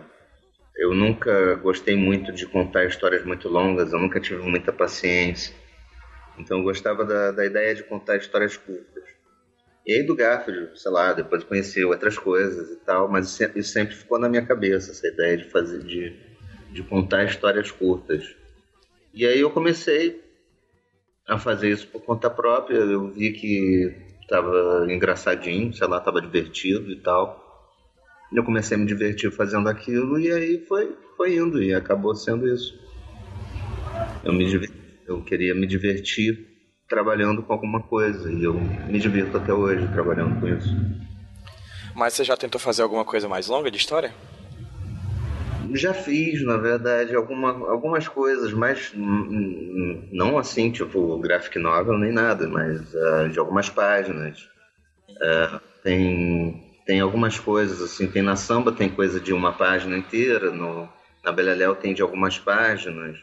eu 0.77 0.93
nunca 0.93 1.55
gostei 1.55 1.95
muito 1.95 2.33
de 2.33 2.45
contar 2.45 2.85
histórias 2.85 3.23
muito 3.25 3.47
longas, 3.47 3.93
eu 3.93 3.99
nunca 3.99 4.19
tive 4.19 4.41
muita 4.41 4.73
paciência. 4.73 5.60
Então 6.37 6.57
eu 6.57 6.63
gostava 6.63 7.05
da, 7.05 7.31
da 7.31 7.45
ideia 7.45 7.75
de 7.75 7.83
contar 7.83 8.17
histórias 8.17 8.57
curtas. 8.57 9.03
E 9.85 9.93
aí 9.93 10.03
do 10.03 10.15
Garfield, 10.15 10.79
sei 10.79 10.91
lá, 10.91 11.13
depois 11.13 11.43
conheci 11.43 11.83
outras 11.83 12.17
coisas 12.17 12.69
e 12.69 12.75
tal, 12.77 13.09
mas 13.09 13.39
isso 13.55 13.71
sempre 13.71 13.95
ficou 13.95 14.19
na 14.19 14.29
minha 14.29 14.45
cabeça, 14.45 14.91
essa 14.91 15.07
ideia 15.07 15.37
de 15.37 15.49
fazer, 15.49 15.79
de, 15.79 16.15
de 16.71 16.83
contar 16.83 17.25
histórias 17.25 17.71
curtas. 17.71 18.35
E 19.13 19.25
aí 19.25 19.39
eu 19.39 19.49
comecei 19.49 20.23
a 21.27 21.37
fazer 21.37 21.71
isso 21.71 21.87
por 21.87 22.01
conta 22.01 22.29
própria, 22.29 22.77
eu 22.77 23.09
vi 23.09 23.31
que 23.31 23.95
estava 24.21 24.85
engraçadinho, 24.89 25.73
sei 25.73 25.87
lá, 25.87 25.97
estava 25.97 26.21
divertido 26.21 26.91
e 26.91 27.01
tal 27.01 27.41
eu 28.33 28.43
comecei 28.43 28.77
a 28.77 28.79
me 28.79 28.85
divertir 28.85 29.31
fazendo 29.31 29.67
aquilo 29.67 30.17
e 30.19 30.31
aí 30.31 30.65
foi, 30.65 30.95
foi 31.17 31.35
indo 31.35 31.61
e 31.61 31.73
acabou 31.73 32.15
sendo 32.15 32.47
isso. 32.47 32.79
Eu, 34.23 34.31
me, 34.31 34.45
eu 35.11 35.21
queria 35.23 35.53
me 35.53 35.67
divertir 35.67 36.47
trabalhando 36.87 37.41
com 37.41 37.53
alguma 37.53 37.81
coisa 37.81 38.31
e 38.31 38.43
eu 38.43 38.53
me 38.53 38.99
divirto 38.99 39.37
até 39.37 39.53
hoje 39.53 39.87
trabalhando 39.93 40.39
com 40.39 40.47
isso. 40.47 40.69
Mas 41.95 42.13
você 42.13 42.23
já 42.23 42.35
tentou 42.35 42.59
fazer 42.59 42.81
alguma 42.81 43.05
coisa 43.05 43.27
mais 43.27 43.47
longa 43.47 43.71
de 43.71 43.77
história? 43.77 44.13
Já 45.73 45.93
fiz, 45.93 46.43
na 46.43 46.57
verdade, 46.57 47.15
alguma, 47.15 47.49
algumas 47.69 48.07
coisas, 48.07 48.51
mas 48.51 48.91
não 48.93 50.37
assim, 50.37 50.69
tipo 50.69 51.17
graphic 51.19 51.57
novel 51.59 51.97
nem 51.97 52.11
nada, 52.11 52.47
mas 52.49 52.93
uh, 52.93 53.29
de 53.29 53.39
algumas 53.39 53.69
páginas. 53.69 54.49
Uh, 55.09 55.59
tem 55.83 56.71
tem 56.85 56.99
algumas 56.99 57.39
coisas, 57.39 57.81
assim, 57.81 58.07
tem 58.07 58.21
na 58.21 58.35
samba 58.35 58.71
tem 58.71 58.89
coisa 58.89 59.19
de 59.19 59.31
uma 59.31 59.53
página 59.53 59.95
inteira, 59.95 60.51
no, 60.51 60.89
na 61.23 61.31
Beleléu 61.31 61.75
tem 61.75 61.93
de 61.93 62.01
algumas 62.01 62.37
páginas. 62.37 63.17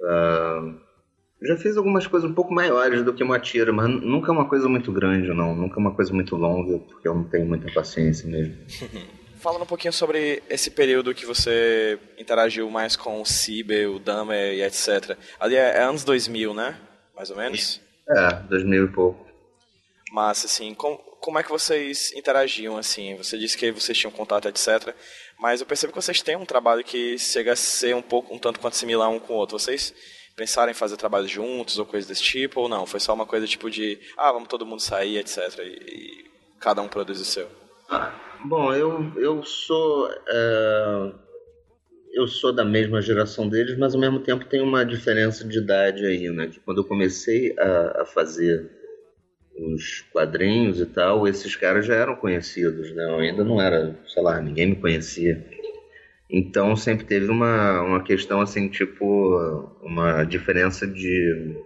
Uh, 0.00 0.83
já 1.46 1.56
fiz 1.56 1.76
algumas 1.76 2.06
coisas 2.06 2.28
um 2.28 2.34
pouco 2.34 2.52
maiores 2.52 3.04
do 3.04 3.12
que 3.12 3.22
uma 3.22 3.38
tira, 3.38 3.72
mas 3.72 3.88
nunca 3.88 4.30
é 4.30 4.32
uma 4.32 4.48
coisa 4.48 4.68
muito 4.68 4.90
grande, 4.92 5.28
não. 5.28 5.54
Nunca 5.54 5.78
é 5.78 5.80
uma 5.80 5.94
coisa 5.94 6.12
muito 6.12 6.36
longa, 6.36 6.78
porque 6.78 7.06
eu 7.06 7.14
não 7.14 7.24
tenho 7.24 7.46
muita 7.46 7.72
paciência 7.72 8.28
mesmo. 8.28 8.56
Falando 9.40 9.62
um 9.62 9.66
pouquinho 9.66 9.92
sobre 9.92 10.42
esse 10.48 10.70
período 10.70 11.14
que 11.14 11.26
você 11.26 11.98
interagiu 12.18 12.70
mais 12.70 12.96
com 12.96 13.20
o 13.20 13.26
Ciber, 13.26 13.90
o 13.90 13.98
Damer 13.98 14.54
e 14.54 14.62
etc. 14.62 15.18
Ali 15.38 15.54
é, 15.54 15.76
é 15.76 15.82
anos 15.82 16.02
2000, 16.02 16.54
né? 16.54 16.78
Mais 17.14 17.28
ou 17.28 17.36
menos? 17.36 17.80
É, 18.08 18.32
2000 18.48 18.84
e 18.84 18.88
pouco. 18.88 19.26
Mas, 20.12 20.44
assim, 20.46 20.72
com, 20.72 20.96
como 21.20 21.38
é 21.38 21.42
que 21.42 21.50
vocês 21.50 22.12
interagiam, 22.14 22.78
assim? 22.78 23.16
Você 23.16 23.36
disse 23.36 23.58
que 23.58 23.70
vocês 23.70 23.98
tinham 23.98 24.10
contato, 24.10 24.48
etc. 24.48 24.94
Mas 25.38 25.60
eu 25.60 25.66
percebo 25.66 25.92
que 25.92 26.00
vocês 26.00 26.22
têm 26.22 26.36
um 26.36 26.46
trabalho 26.46 26.82
que 26.82 27.18
chega 27.18 27.52
a 27.52 27.56
ser 27.56 27.94
um 27.94 28.02
pouco, 28.02 28.34
um 28.34 28.38
tanto 28.38 28.60
quanto 28.60 28.76
similar 28.76 29.10
um 29.10 29.18
com 29.18 29.34
o 29.34 29.36
outro. 29.36 29.58
Vocês 29.58 29.92
pensaram 30.36 30.70
em 30.70 30.74
fazer 30.74 30.96
trabalhos 30.96 31.30
juntos 31.30 31.78
ou 31.78 31.86
coisa 31.86 32.06
desse 32.06 32.22
tipo, 32.22 32.60
ou 32.60 32.68
não? 32.68 32.86
Foi 32.86 33.00
só 33.00 33.14
uma 33.14 33.26
coisa 33.26 33.46
tipo 33.46 33.70
de, 33.70 33.98
ah, 34.16 34.32
vamos 34.32 34.48
todo 34.48 34.66
mundo 34.66 34.80
sair, 34.80 35.18
etc. 35.18 35.38
E, 35.58 35.62
e 35.62 36.24
cada 36.60 36.82
um 36.82 36.88
produz 36.88 37.20
o 37.20 37.24
seu? 37.24 37.48
Bom, 38.44 38.72
eu, 38.74 39.12
eu 39.16 39.42
sou... 39.42 40.10
É, 40.28 41.12
eu 42.14 42.28
sou 42.28 42.52
da 42.52 42.64
mesma 42.64 43.02
geração 43.02 43.48
deles, 43.48 43.76
mas 43.76 43.94
ao 43.94 44.00
mesmo 44.00 44.20
tempo 44.20 44.44
tem 44.44 44.60
uma 44.60 44.84
diferença 44.84 45.46
de 45.46 45.58
idade 45.58 46.06
aí, 46.06 46.30
né? 46.30 46.46
Que 46.46 46.60
quando 46.60 46.78
eu 46.78 46.84
comecei 46.84 47.52
a, 47.58 48.02
a 48.02 48.06
fazer 48.06 48.70
os 49.56 50.00
quadrinhos 50.12 50.80
e 50.80 50.86
tal, 50.86 51.26
esses 51.26 51.54
caras 51.56 51.86
já 51.86 51.94
eram 51.94 52.16
conhecidos, 52.16 52.92
né? 52.92 53.04
Eu 53.04 53.18
ainda 53.18 53.44
não 53.44 53.60
era, 53.60 53.98
sei 54.06 54.22
lá, 54.22 54.40
ninguém 54.40 54.70
me 54.70 54.76
conhecia. 54.76 55.44
Então 56.28 56.74
sempre 56.74 57.04
teve 57.04 57.30
uma, 57.30 57.82
uma 57.82 58.02
questão 58.02 58.40
assim, 58.40 58.68
tipo, 58.68 59.06
uma 59.82 60.24
diferença 60.24 60.86
de. 60.86 61.62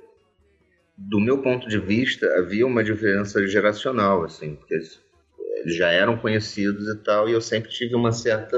Do 0.96 1.20
meu 1.20 1.38
ponto 1.40 1.68
de 1.68 1.78
vista, 1.78 2.26
havia 2.38 2.66
uma 2.66 2.82
diferença 2.82 3.46
geracional, 3.46 4.24
assim, 4.24 4.56
porque 4.56 4.74
eles 4.74 5.00
já 5.66 5.90
eram 5.90 6.18
conhecidos 6.18 6.88
e 6.88 6.96
tal, 7.04 7.28
e 7.28 7.32
eu 7.32 7.40
sempre 7.40 7.70
tive 7.70 7.94
uma 7.94 8.10
certa 8.10 8.56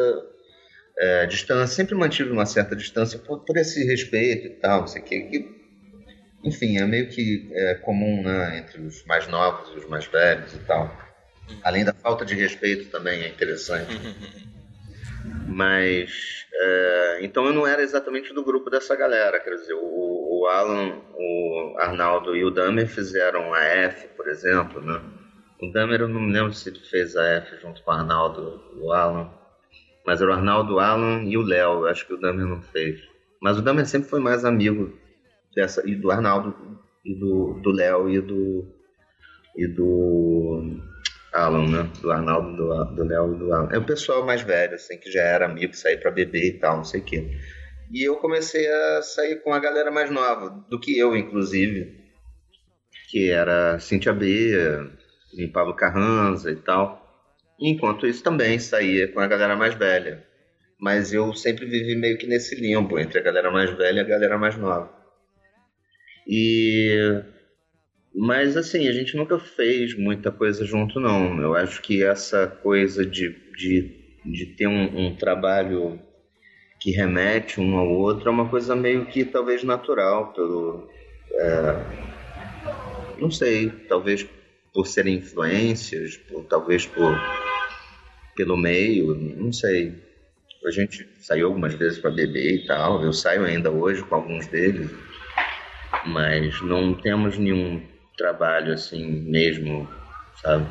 é, 0.99 1.27
distância, 1.27 1.77
sempre 1.77 1.95
mantive 1.95 2.31
uma 2.31 2.47
certa 2.47 2.75
distância 2.75 3.19
por, 3.19 3.41
por 3.41 3.59
esse 3.59 3.85
respeito 3.85 4.47
e 4.47 4.51
tal, 4.51 4.81
não 4.81 4.87
sei 4.87 5.03
o 5.03 5.05
que, 5.05 5.21
que 5.21 5.61
enfim, 6.43 6.79
é 6.79 6.87
meio 6.87 7.09
que 7.09 7.51
é, 7.53 7.75
comum 7.75 8.23
né, 8.23 8.59
entre 8.59 8.81
os 8.81 9.05
mais 9.05 9.27
novos 9.29 9.75
e 9.75 9.79
os 9.79 9.87
mais 9.87 10.07
velhos 10.07 10.55
e 10.55 10.59
tal. 10.61 10.91
Além 11.63 11.85
da 11.85 11.93
falta 11.93 12.25
de 12.25 12.35
respeito 12.35 12.91
também 12.91 13.23
é 13.23 13.29
interessante. 13.29 13.93
Mas, 15.47 16.47
é, 16.53 17.19
então 17.23 17.45
eu 17.47 17.53
não 17.53 17.67
era 17.67 17.83
exatamente 17.83 18.33
do 18.33 18.45
grupo 18.45 18.71
dessa 18.71 18.95
galera, 18.97 19.41
quer 19.41 19.51
dizer, 19.57 19.75
o, 19.75 20.41
o 20.41 20.47
Alan, 20.47 21.01
o 21.15 21.75
Arnaldo 21.79 22.35
e 22.37 22.45
o 22.45 22.51
Damer 22.51 22.89
fizeram 22.89 23.53
a 23.53 23.61
F, 23.61 24.09
por 24.17 24.29
exemplo, 24.29 24.81
né? 24.81 25.01
O 25.61 25.71
Damer 25.73 26.01
eu 26.01 26.09
não 26.09 26.21
me 26.21 26.33
lembro 26.33 26.55
se 26.55 26.69
ele 26.69 26.79
fez 26.79 27.17
a 27.17 27.25
F 27.25 27.57
junto 27.61 27.83
com 27.83 27.91
o 27.91 27.95
Arnaldo 27.95 28.63
e 28.75 28.79
o 28.79 28.93
Alan, 28.93 29.31
mas 30.07 30.23
era 30.23 30.31
o 30.31 30.35
Arnaldo, 30.35 30.75
o 30.75 30.79
Alan 30.79 31.25
e 31.25 31.37
o 31.37 31.43
Léo, 31.43 31.87
acho 31.87 32.07
que 32.07 32.15
o 32.15 32.21
Damer 32.21 32.47
não 32.47 32.63
fez. 32.63 33.01
Mas 33.43 33.59
o 33.59 33.63
Damer 33.63 33.87
sempre 33.87 34.09
foi 34.09 34.21
mais 34.21 34.45
amigo 34.45 34.99
dessa 35.55 35.87
e 35.87 35.95
do 35.95 36.11
Arnaldo 36.11 36.55
e 37.05 37.15
do 37.15 37.71
Léo 37.71 38.09
e 38.09 38.21
do 38.21 38.67
e 39.57 39.67
do 39.67 40.81
Alan, 41.33 41.69
né? 41.69 41.91
Do 42.01 42.11
Arnaldo, 42.11 42.57
do, 42.57 42.85
do 42.95 43.05
Léo 43.05 43.35
e 43.35 43.39
do 43.39 43.53
Alan. 43.53 43.69
É 43.73 43.79
o 43.79 43.85
pessoal 43.85 44.25
mais 44.25 44.43
velho, 44.43 44.75
assim, 44.75 44.99
que 44.99 45.11
já 45.11 45.23
era 45.23 45.47
amigo, 45.47 45.75
sair 45.75 45.99
para 45.99 46.11
beber 46.11 46.47
e 46.47 46.59
tal, 46.59 46.79
não 46.79 46.85
sei 46.85 47.01
o 47.01 47.05
quê. 47.05 47.31
E 47.93 48.09
eu 48.09 48.17
comecei 48.17 48.69
a 48.69 49.03
sair 49.03 49.43
com 49.43 49.53
a 49.53 49.59
galera 49.59 49.91
mais 49.91 50.11
nova, 50.11 50.65
do 50.69 50.79
que 50.79 50.97
eu, 50.97 51.17
inclusive, 51.17 51.99
que 53.11 53.31
era 53.31 53.79
Cintia 53.79 54.13
B, 54.13 54.55
e 55.35 55.47
Pablo 55.49 55.75
Carranza 55.75 56.51
e 56.51 56.57
tal. 56.57 56.99
Enquanto 57.61 58.07
isso 58.07 58.23
também 58.23 58.59
saía 58.59 59.09
com 59.09 59.21
a 59.21 59.27
galera 59.27 59.57
mais 59.57 59.75
velha. 59.75 60.25
Mas 60.81 61.13
eu 61.13 61.35
sempre 61.35 61.67
vivi 61.67 61.95
meio 61.95 62.17
que 62.17 62.27
nesse 62.27 62.55
limbo 62.55 62.99
entre 62.99 63.19
a 63.19 63.23
galera 63.23 63.51
mais 63.51 63.71
velha 63.77 64.01
e 64.01 64.01
a 64.01 64.09
galera 64.09 64.39
mais 64.39 64.57
nova. 64.57 64.91
E 66.27 67.23
mas 68.15 68.57
assim, 68.57 68.89
a 68.89 68.93
gente 68.93 69.17
nunca 69.17 69.39
fez 69.39 69.97
muita 69.97 70.31
coisa 70.31 70.65
junto, 70.65 70.99
não. 70.99 71.41
Eu 71.41 71.55
acho 71.55 71.81
que 71.81 72.03
essa 72.03 72.47
coisa 72.47 73.07
de, 73.07 73.31
de, 73.57 73.95
de 74.25 74.47
ter 74.47 74.67
um, 74.67 75.07
um 75.07 75.17
trabalho 75.17 76.01
que 76.81 76.91
remete 76.91 77.61
um 77.61 77.77
ao 77.77 77.89
outro 77.89 78.29
é 78.29 78.33
uma 78.33 78.49
coisa 78.49 78.75
meio 78.75 79.07
que 79.07 79.25
talvez 79.25 79.63
natural 79.63 80.33
pelo. 80.33 80.89
É, 81.33 81.85
não 83.19 83.31
sei, 83.31 83.71
talvez 83.89 84.27
por 84.73 84.87
serem 84.87 85.17
influências, 85.17 86.17
por, 86.17 86.45
talvez 86.45 86.87
por 86.87 87.15
pelo 88.35 88.57
meio, 88.57 89.15
não 89.15 89.53
sei. 89.53 89.95
A 90.67 90.71
gente 90.71 91.09
saiu 91.21 91.47
algumas 91.47 91.75
vezes 91.75 91.99
para 91.99 92.11
beber 92.11 92.55
e 92.55 92.67
tal, 92.67 93.03
eu 93.03 93.13
saio 93.13 93.45
ainda 93.45 93.71
hoje 93.71 94.03
com 94.03 94.15
alguns 94.15 94.47
deles 94.47 94.91
mas 96.07 96.61
não 96.63 96.95
temos 96.95 97.37
nenhum 97.39 97.83
trabalho 98.21 98.75
assim 98.75 99.07
mesmo, 99.07 99.89
sabe? 100.43 100.67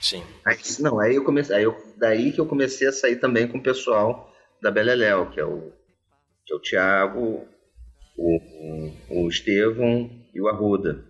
Sim. 0.00 0.22
Aí, 0.44 0.56
não, 0.80 0.98
aí 0.98 1.14
eu 1.14 1.24
comecei, 1.24 1.56
aí 1.56 1.62
eu, 1.62 1.76
daí 1.96 2.32
que 2.32 2.40
eu 2.40 2.46
comecei 2.46 2.88
a 2.88 2.92
sair 2.92 3.16
também 3.16 3.46
com 3.46 3.58
o 3.58 3.62
pessoal 3.62 4.32
da 4.60 4.70
Beleléu, 4.70 5.30
que 5.30 5.38
é 5.38 5.44
o 5.44 5.72
que 6.44 6.52
é 6.52 6.56
o 6.56 6.60
Thiago, 6.60 7.48
o, 8.16 8.92
o, 9.10 9.28
Estevão 9.28 10.08
e 10.32 10.40
o 10.40 10.48
Arruda, 10.48 11.04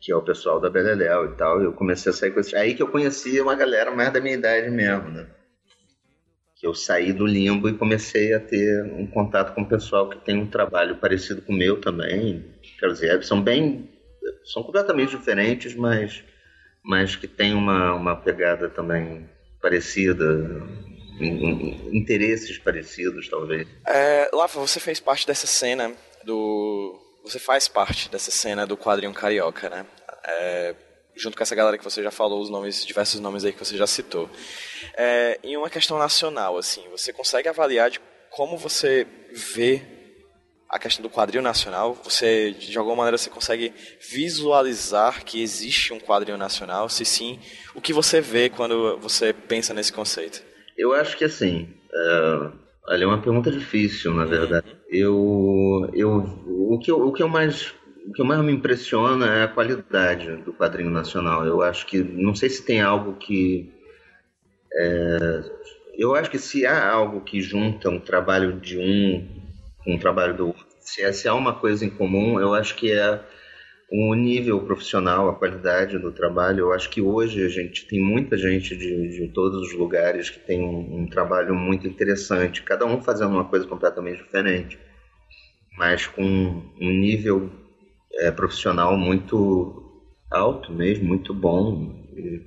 que 0.00 0.12
é 0.12 0.16
o 0.16 0.22
pessoal 0.22 0.60
da 0.60 0.70
Beleléu 0.70 1.32
e 1.32 1.36
tal. 1.36 1.60
Eu 1.60 1.72
comecei 1.72 2.10
a 2.10 2.14
sair 2.14 2.30
com 2.30 2.40
esses. 2.40 2.54
Aí 2.54 2.74
que 2.74 2.82
eu 2.82 2.88
conheci 2.88 3.40
uma 3.40 3.56
galera 3.56 3.90
mais 3.90 4.12
da 4.12 4.20
minha 4.20 4.34
idade 4.34 4.70
mesmo, 4.70 5.10
né? 5.10 5.26
Que 6.56 6.66
eu 6.66 6.74
saí 6.74 7.12
do 7.12 7.26
limbo 7.26 7.68
e 7.68 7.76
comecei 7.76 8.32
a 8.32 8.38
ter 8.38 8.84
um 8.84 9.06
contato 9.08 9.54
com 9.54 9.62
o 9.62 9.68
pessoal 9.68 10.08
que 10.08 10.18
tem 10.18 10.38
um 10.38 10.46
trabalho 10.46 10.96
parecido 10.96 11.42
com 11.42 11.52
o 11.52 11.56
meu 11.56 11.80
também. 11.80 12.44
Quer 12.78 12.92
dizer, 12.92 13.24
são 13.24 13.42
bem. 13.42 13.90
São 14.44 14.62
completamente 14.62 15.16
diferentes, 15.16 15.74
mas, 15.74 16.22
mas 16.84 17.16
que 17.16 17.26
tem 17.26 17.54
uma, 17.54 17.94
uma 17.94 18.16
pegada 18.16 18.68
também 18.68 19.28
parecida, 19.60 20.24
interesses 21.92 22.58
parecidos, 22.58 23.28
talvez. 23.28 23.66
É, 23.86 24.28
Lafa, 24.32 24.58
você 24.58 24.78
fez 24.78 25.00
parte 25.00 25.26
dessa 25.26 25.46
cena 25.46 25.92
do. 26.24 27.00
Você 27.22 27.38
faz 27.38 27.66
parte 27.68 28.10
dessa 28.10 28.30
cena 28.30 28.66
do 28.66 28.76
quadrinho 28.76 29.14
carioca, 29.14 29.70
né? 29.70 29.86
É, 30.26 30.74
junto 31.16 31.36
com 31.36 31.42
essa 31.42 31.54
galera 31.54 31.78
que 31.78 31.84
você 31.84 32.02
já 32.02 32.10
falou, 32.10 32.40
os 32.40 32.50
nomes, 32.50 32.84
diversos 32.84 33.20
nomes 33.20 33.44
aí 33.44 33.52
que 33.52 33.58
você 33.58 33.76
já 33.76 33.86
citou. 33.86 34.28
É, 34.96 35.38
em 35.42 35.56
uma 35.56 35.70
questão 35.70 35.98
nacional, 35.98 36.58
assim, 36.58 36.86
você 36.90 37.12
consegue 37.12 37.48
avaliar 37.48 37.90
de 37.90 38.00
como 38.30 38.58
você 38.58 39.06
vê 39.32 39.93
a 40.74 40.78
questão 40.78 41.04
do 41.04 41.08
quadrinho 41.08 41.42
nacional? 41.42 41.96
Você, 42.02 42.50
de 42.50 42.76
alguma 42.76 42.96
maneira, 42.96 43.16
você 43.16 43.30
consegue 43.30 43.72
visualizar 44.10 45.24
que 45.24 45.40
existe 45.40 45.92
um 45.92 46.00
quadrinho 46.00 46.36
nacional? 46.36 46.88
Se 46.88 47.04
sim, 47.04 47.38
o 47.76 47.80
que 47.80 47.92
você 47.92 48.20
vê 48.20 48.50
quando 48.50 48.98
você 48.98 49.32
pensa 49.32 49.72
nesse 49.72 49.92
conceito? 49.92 50.42
Eu 50.76 50.92
acho 50.92 51.16
que 51.16 51.24
assim, 51.24 51.68
é, 51.92 52.50
olha, 52.88 53.04
é 53.04 53.06
uma 53.06 53.22
pergunta 53.22 53.52
difícil, 53.52 54.12
na 54.14 54.24
verdade. 54.24 54.66
Eu, 54.90 55.88
eu, 55.94 56.16
o 56.48 56.76
que 56.80 56.90
eu, 56.90 57.06
o 57.06 57.12
que 57.12 57.22
eu 57.22 57.28
mais 57.28 57.72
o 58.08 58.12
que 58.12 58.22
mais 58.24 58.40
me 58.40 58.52
impressiona 58.52 59.26
é 59.26 59.44
a 59.44 59.48
qualidade 59.48 60.36
do 60.38 60.52
quadrinho 60.52 60.90
nacional. 60.90 61.46
Eu 61.46 61.62
acho 61.62 61.86
que, 61.86 62.02
não 62.02 62.34
sei 62.34 62.50
se 62.50 62.64
tem 62.64 62.82
algo 62.82 63.14
que. 63.14 63.72
É, 64.72 65.40
eu 65.96 66.16
acho 66.16 66.28
que 66.28 66.38
se 66.38 66.66
há 66.66 66.90
algo 66.90 67.20
que 67.20 67.40
junta 67.40 67.88
um 67.88 68.00
trabalho 68.00 68.58
de 68.60 68.76
um 68.76 69.43
com 69.84 69.94
um 69.94 69.98
trabalho 69.98 70.36
do 70.36 70.54
se, 70.84 71.12
se 71.12 71.28
há 71.28 71.34
uma 71.34 71.54
coisa 71.54 71.84
em 71.84 71.90
comum, 71.90 72.38
eu 72.38 72.54
acho 72.54 72.76
que 72.76 72.92
é 72.92 73.20
o 73.90 74.14
nível 74.14 74.60
profissional, 74.60 75.28
a 75.28 75.34
qualidade 75.34 75.98
do 75.98 76.12
trabalho. 76.12 76.60
Eu 76.60 76.72
acho 76.72 76.90
que 76.90 77.00
hoje 77.00 77.44
a 77.44 77.48
gente 77.48 77.86
tem 77.86 78.00
muita 78.00 78.36
gente 78.36 78.76
de, 78.76 79.08
de 79.08 79.28
todos 79.32 79.68
os 79.68 79.74
lugares 79.74 80.30
que 80.30 80.38
tem 80.38 80.60
um, 80.62 81.02
um 81.02 81.06
trabalho 81.08 81.54
muito 81.54 81.86
interessante, 81.86 82.62
cada 82.62 82.84
um 82.84 83.00
fazendo 83.00 83.32
uma 83.32 83.44
coisa 83.44 83.66
completamente 83.66 84.22
diferente, 84.22 84.78
mas 85.76 86.06
com 86.06 86.22
um 86.22 86.90
nível 86.90 87.50
é, 88.14 88.30
profissional 88.30 88.96
muito 88.96 89.82
alto 90.30 90.72
mesmo, 90.72 91.06
muito 91.06 91.32
bom. 91.32 92.04
E 92.16 92.42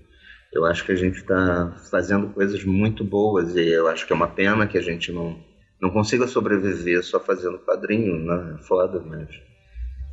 eu 0.54 0.66
acho 0.66 0.86
que 0.86 0.92
a 0.92 0.96
gente 0.96 1.18
está 1.18 1.76
fazendo 1.92 2.30
coisas 2.30 2.64
muito 2.64 3.04
boas 3.04 3.56
e 3.56 3.68
eu 3.68 3.88
acho 3.88 4.06
que 4.06 4.14
é 4.14 4.16
uma 4.16 4.28
pena 4.28 4.68
que 4.68 4.78
a 4.78 4.82
gente 4.82 5.12
não, 5.12 5.38
não 5.80 5.90
consiga 5.90 6.28
sobreviver 6.28 7.04
só 7.04 7.20
fazendo 7.20 7.60
quadrinho, 7.60 8.18
né? 8.18 8.56
É 8.60 8.64
foda, 8.64 9.00
mas 9.00 9.30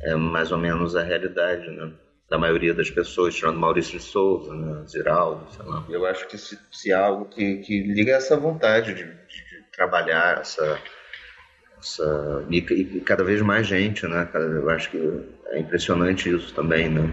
é 0.01 0.15
mais 0.15 0.51
ou 0.51 0.57
menos 0.57 0.95
a 0.95 1.03
realidade, 1.03 1.69
né? 1.69 1.91
Da 2.29 2.37
maioria 2.37 2.73
das 2.73 2.89
pessoas, 2.89 3.35
tirando 3.35 3.59
Maurício 3.59 3.97
de 3.97 4.03
Souza, 4.03 4.53
né? 4.53 4.83
Ziraldo, 4.87 5.51
sei 5.51 5.65
lá. 5.65 5.85
Eu 5.89 6.05
acho 6.05 6.27
que 6.27 6.37
se, 6.37 6.57
se 6.71 6.91
há 6.91 7.05
algo 7.05 7.25
que, 7.25 7.57
que 7.57 7.81
liga 7.83 8.13
essa 8.13 8.37
vontade 8.37 8.93
de, 8.93 9.03
de, 9.03 9.45
trabalhar, 9.71 10.39
essa, 10.39 10.79
essa 11.77 12.45
e, 12.49 12.57
e, 12.57 13.01
cada 13.01 13.23
vez 13.23 13.41
mais 13.41 13.67
gente, 13.67 14.07
né? 14.07 14.27
Eu 14.33 14.69
acho 14.69 14.89
que 14.89 14.97
é 15.47 15.59
impressionante 15.59 16.29
isso 16.29 16.53
também, 16.53 16.89
né? 16.89 17.11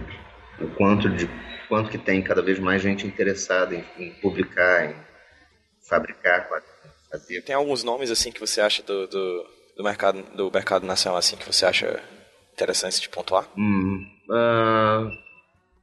O 0.60 0.68
quanto 0.68 1.08
de 1.08 1.28
quanto 1.68 1.90
que 1.90 1.98
tem 1.98 2.22
cada 2.22 2.42
vez 2.42 2.58
mais 2.58 2.82
gente 2.82 3.06
interessada 3.06 3.74
em, 3.74 3.84
em 3.98 4.10
publicar, 4.20 4.90
em 4.90 4.96
fabricar, 5.80 6.48
fazer. 6.48 6.71
Tem 7.44 7.54
alguns 7.54 7.84
nomes 7.84 8.10
assim 8.10 8.32
que 8.32 8.40
você 8.40 8.60
acha 8.60 8.82
do, 8.82 9.06
do, 9.06 9.46
do, 9.76 9.84
mercado 9.84 10.22
do 10.34 10.50
mercado 10.50 10.86
nacional 10.86 11.18
assim 11.18 11.36
que 11.36 11.46
você 11.46 11.66
acha 11.66 12.02
interessante 12.52 13.00
de 13.00 13.08
pontuar? 13.08 13.48
Hum, 13.56 14.06
uh, 14.30 15.10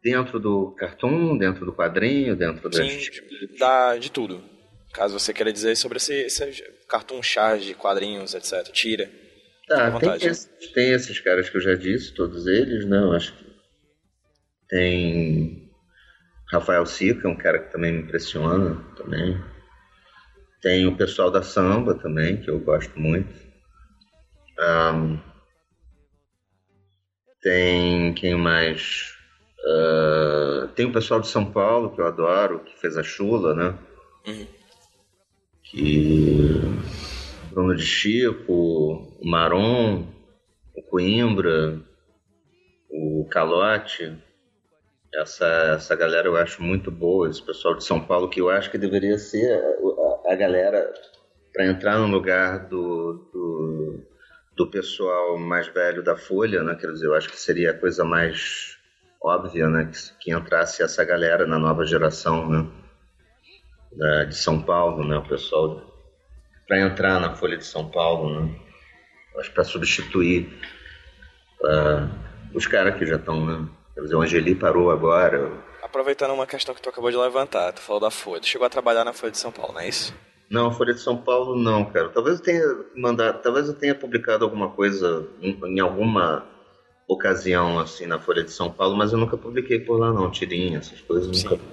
dentro 0.03 0.39
do 0.39 0.71
cartoon, 0.71 1.37
dentro 1.37 1.65
do 1.65 1.73
quadrinho, 1.73 2.35
dentro 2.35 2.73
Sim, 2.73 2.97
de, 2.97 3.57
da, 3.57 3.97
de 3.97 4.11
tudo. 4.11 4.43
Caso 4.91 5.17
você 5.19 5.33
queira 5.33 5.53
dizer 5.53 5.75
sobre 5.75 5.97
esse, 5.97 6.13
esse 6.13 6.63
cartoon 6.87 7.21
charge, 7.21 7.75
quadrinhos, 7.75 8.33
etc. 8.33 8.63
Tira. 8.71 9.09
Tá, 9.67 9.99
tem 9.99 10.15
esses, 10.15 10.49
tem 10.73 10.91
esses 10.93 11.19
caras 11.19 11.47
que 11.47 11.57
eu 11.57 11.61
já 11.61 11.75
disse, 11.75 12.11
todos 12.11 12.47
eles, 12.47 12.85
né? 12.85 12.97
Eu 12.97 13.13
acho 13.13 13.37
que 13.37 13.45
tem 14.67 15.69
Rafael 16.51 16.85
Sica, 16.87 17.27
um 17.27 17.37
cara 17.37 17.59
que 17.59 17.71
também 17.71 17.93
me 17.93 18.01
impressiona 18.01 18.83
também. 18.97 19.39
Tem 20.61 20.85
o 20.85 20.97
pessoal 20.97 21.31
da 21.31 21.41
samba 21.41 21.95
também, 21.95 22.37
que 22.37 22.49
eu 22.49 22.59
gosto 22.59 22.99
muito. 22.99 23.33
Um, 24.59 25.17
tem 27.41 28.13
quem 28.13 28.35
mais? 28.35 29.15
Uh, 29.59 30.67
tem 30.69 30.85
o 30.85 30.91
pessoal 30.91 31.21
de 31.21 31.27
São 31.27 31.49
Paulo, 31.49 31.91
que 31.91 32.01
eu 32.01 32.07
adoro, 32.07 32.59
que 32.59 32.77
fez 32.77 32.97
a 32.97 33.03
Chula, 33.03 33.53
né? 33.53 33.77
Uhum. 34.27 34.47
Que. 35.63 36.61
Bruno 37.51 37.75
de 37.75 37.85
Chico, 37.85 38.53
o 38.53 39.27
Maron, 39.27 40.05
o 40.75 40.83
Coimbra, 40.83 41.79
o 42.89 43.27
Calote. 43.29 44.17
Essa, 45.13 45.45
essa 45.75 45.95
galera 45.95 46.27
eu 46.27 46.37
acho 46.37 46.61
muito 46.61 46.91
boa, 46.91 47.27
esse 47.27 47.41
pessoal 47.41 47.75
de 47.75 47.83
São 47.83 47.99
Paulo, 47.99 48.29
que 48.29 48.39
eu 48.39 48.49
acho 48.49 48.69
que 48.69 48.77
deveria 48.77 49.17
ser 49.17 49.59
a, 50.29 50.35
galera 50.35 50.93
para 51.53 51.65
entrar 51.65 51.97
no 51.97 52.07
lugar 52.07 52.67
do, 52.67 53.29
do, 53.33 54.05
do, 54.55 54.67
pessoal 54.67 55.37
mais 55.37 55.67
velho 55.67 56.03
da 56.03 56.15
Folha, 56.15 56.63
né? 56.63 56.75
Quer 56.75 56.91
dizer, 56.91 57.07
eu 57.07 57.15
acho 57.15 57.29
que 57.29 57.39
seria 57.39 57.71
a 57.71 57.77
coisa 57.77 58.03
mais 58.05 58.77
óbvia, 59.21 59.67
né? 59.67 59.91
Que, 59.91 59.97
que 60.19 60.31
entrasse 60.31 60.83
essa 60.83 61.03
galera 61.03 61.45
na 61.45 61.57
nova 61.57 61.85
geração, 61.85 62.49
né? 62.49 62.67
Da, 63.91 64.23
de 64.25 64.35
São 64.35 64.61
Paulo, 64.61 65.05
né? 65.07 65.17
O 65.17 65.27
pessoal 65.27 65.89
para 66.67 66.81
entrar 66.81 67.19
na 67.19 67.35
Folha 67.35 67.57
de 67.57 67.65
São 67.65 67.89
Paulo, 67.89 68.39
né? 68.39 68.55
Acho 69.37 69.51
para 69.51 69.63
substituir 69.63 70.49
uh, 71.61 72.09
os 72.53 72.67
caras 72.67 72.95
que 72.95 73.05
já 73.05 73.15
estão, 73.15 73.45
né? 73.45 73.67
Quer 73.95 74.01
dizer, 74.01 74.15
o 74.15 74.21
Angeli 74.21 74.55
parou 74.55 74.91
agora. 74.91 75.68
Aproveitando 75.89 76.35
uma 76.35 76.45
questão 76.45 76.75
que 76.75 76.81
tu 76.81 76.89
acabou 76.89 77.09
de 77.09 77.17
levantar, 77.17 77.73
tu 77.73 77.81
falou 77.81 77.99
da 77.99 78.11
Folha. 78.11 78.39
Tu 78.39 78.47
chegou 78.47 78.67
a 78.67 78.69
trabalhar 78.69 79.03
na 79.03 79.11
Folha 79.11 79.31
de 79.31 79.39
São 79.39 79.51
Paulo, 79.51 79.73
não 79.73 79.81
é 79.81 79.89
isso? 79.89 80.13
Não, 80.47 80.67
a 80.67 80.71
Folha 80.71 80.93
de 80.93 81.01
São 81.01 81.17
Paulo 81.17 81.55
não, 81.55 81.83
cara. 81.85 82.09
Talvez 82.09 82.37
eu 82.37 82.43
tenha 82.43 82.63
mandado, 82.95 83.41
talvez 83.41 83.67
eu 83.67 83.73
tenha 83.73 83.95
publicado 83.95 84.45
alguma 84.45 84.69
coisa 84.69 85.27
em, 85.41 85.59
em 85.65 85.79
alguma 85.79 86.47
ocasião 87.07 87.79
assim 87.79 88.05
na 88.05 88.19
Folha 88.19 88.43
de 88.43 88.51
São 88.51 88.71
Paulo, 88.71 88.95
mas 88.95 89.11
eu 89.11 89.17
nunca 89.17 89.35
publiquei 89.35 89.79
por 89.79 89.99
lá 89.99 90.13
não, 90.13 90.29
tirinha, 90.29 90.77
essas 90.77 91.01
coisas 91.01 91.35
Sim. 91.35 91.49
nunca. 91.49 91.63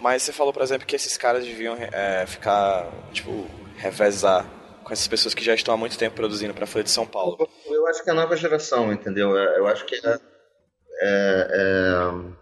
Mas 0.00 0.22
você 0.22 0.32
falou, 0.32 0.52
por 0.52 0.62
exemplo, 0.62 0.86
que 0.86 0.94
esses 0.94 1.16
caras 1.16 1.46
deviam 1.46 1.76
é, 1.78 2.26
ficar, 2.26 2.90
tipo, 3.10 3.46
revezar 3.76 4.44
com 4.84 4.92
essas 4.92 5.08
pessoas 5.08 5.32
que 5.32 5.42
já 5.42 5.54
estão 5.54 5.72
há 5.72 5.78
muito 5.78 5.96
tempo 5.96 6.14
produzindo 6.14 6.52
para 6.52 6.64
a 6.64 6.66
Folha 6.66 6.84
de 6.84 6.90
São 6.90 7.06
Paulo. 7.06 7.48
Eu 7.66 7.86
acho 7.86 8.04
que 8.04 8.10
é 8.10 8.12
a 8.12 8.16
nova 8.16 8.36
geração, 8.36 8.92
entendeu? 8.92 9.34
Eu 9.34 9.66
acho 9.66 9.86
que 9.86 9.94
é, 9.94 10.20
é, 11.00 11.48
é, 11.50 12.33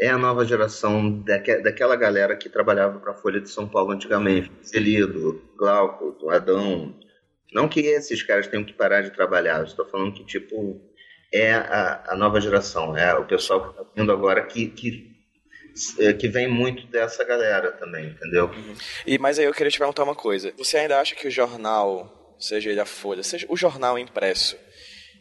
é 0.00 0.08
a 0.08 0.16
nova 0.16 0.46
geração 0.46 1.20
daque, 1.20 1.56
daquela 1.56 1.94
galera 1.94 2.34
que 2.34 2.48
trabalhava 2.48 2.98
para 2.98 3.12
a 3.12 3.14
Folha 3.14 3.40
de 3.40 3.50
São 3.50 3.68
Paulo 3.68 3.92
antigamente. 3.92 4.50
Celido, 4.62 5.42
Glauco, 5.58 6.30
Adão. 6.30 6.98
Não 7.52 7.68
que 7.68 7.80
esses 7.80 8.22
caras 8.22 8.46
tenham 8.46 8.64
que 8.64 8.72
parar 8.72 9.02
de 9.02 9.10
trabalhar, 9.10 9.62
estou 9.62 9.86
falando 9.86 10.14
que, 10.14 10.24
tipo, 10.24 10.80
é 11.32 11.52
a, 11.52 12.04
a 12.08 12.16
nova 12.16 12.40
geração, 12.40 12.96
é 12.96 13.14
o 13.14 13.26
pessoal 13.26 13.62
que 13.62 13.70
está 13.70 13.92
vindo 13.94 14.10
agora 14.10 14.42
que, 14.46 14.68
que 14.68 15.10
é, 15.98 16.12
que 16.12 16.28
vem 16.28 16.48
muito 16.48 16.86
dessa 16.86 17.22
galera 17.24 17.72
também, 17.72 18.08
entendeu? 18.08 18.50
E 19.06 19.18
mas 19.18 19.38
aí 19.38 19.44
eu 19.44 19.52
queria 19.52 19.70
te 19.70 19.78
perguntar 19.78 20.02
uma 20.02 20.14
coisa. 20.14 20.52
Você 20.56 20.78
ainda 20.78 20.98
acha 20.98 21.14
que 21.14 21.28
o 21.28 21.30
jornal, 21.30 22.34
seja 22.38 22.70
ele 22.70 22.80
a 22.80 22.86
Folha, 22.86 23.22
seja 23.22 23.46
o 23.48 23.56
jornal 23.56 23.98
impresso, 23.98 24.56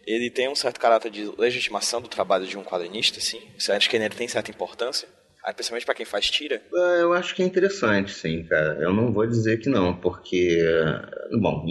ele 0.09 0.29
tem 0.29 0.49
um 0.49 0.55
certo 0.55 0.79
caráter 0.79 1.11
de 1.11 1.31
legitimação 1.37 2.01
do 2.01 2.07
trabalho 2.07 2.47
de 2.47 2.57
um 2.57 2.63
quadrinista, 2.63 3.19
sim? 3.21 3.41
Você 3.57 3.71
acha 3.71 3.87
que 3.87 3.95
ele 3.95 4.09
tem 4.09 4.27
certa 4.27 4.49
importância? 4.49 5.07
Ah, 5.43 5.53
principalmente 5.53 5.85
para 5.85 5.95
quem 5.95 6.05
faz 6.05 6.29
tira? 6.29 6.61
É, 6.73 7.01
eu 7.01 7.13
acho 7.13 7.33
que 7.35 7.41
é 7.41 7.45
interessante, 7.45 8.11
sim, 8.11 8.43
cara. 8.43 8.77
Eu 8.81 8.91
não 8.91 9.13
vou 9.13 9.25
dizer 9.25 9.59
que 9.59 9.69
não, 9.69 9.95
porque, 9.95 10.57
bom, 11.39 11.65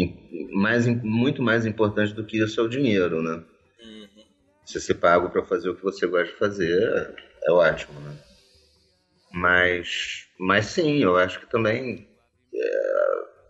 mais, 0.53 0.87
muito 0.87 1.42
mais 1.42 1.66
importante 1.66 2.14
do 2.14 2.24
que 2.24 2.42
isso 2.42 2.61
é 2.61 2.62
o 2.62 2.68
dinheiro, 2.68 3.22
né? 3.22 3.42
Uhum. 3.85 4.24
Se 4.64 4.81
você 4.81 4.94
paga 4.94 5.29
para 5.29 5.44
fazer 5.44 5.68
o 5.68 5.77
que 5.77 5.83
você 5.83 6.07
gosta 6.07 6.33
de 6.33 6.38
fazer, 6.38 7.14
é 7.44 7.51
ótimo, 7.51 8.01
né? 8.01 8.16
Mas, 9.33 10.27
mas 10.38 10.66
sim, 10.66 11.03
eu 11.03 11.16
acho 11.16 11.40
que 11.40 11.51
também 11.51 12.09
é, 12.55 12.98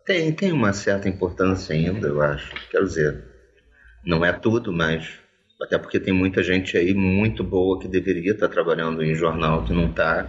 tem, 0.04 0.32
tem 0.32 0.52
uma 0.52 0.72
certa 0.72 1.08
importância 1.08 1.74
ainda, 1.74 2.08
eu 2.08 2.20
acho. 2.20 2.52
Quero 2.70 2.86
dizer, 2.86 3.24
não 4.04 4.24
é 4.24 4.32
tudo, 4.32 4.72
mas 4.72 5.08
até 5.60 5.76
porque 5.76 5.98
tem 5.98 6.12
muita 6.12 6.42
gente 6.42 6.76
aí 6.76 6.94
muito 6.94 7.42
boa 7.42 7.80
que 7.80 7.88
deveria 7.88 8.32
estar 8.32 8.48
trabalhando 8.48 9.02
em 9.02 9.14
jornal 9.14 9.64
que 9.64 9.72
não 9.72 9.90
está, 9.90 10.26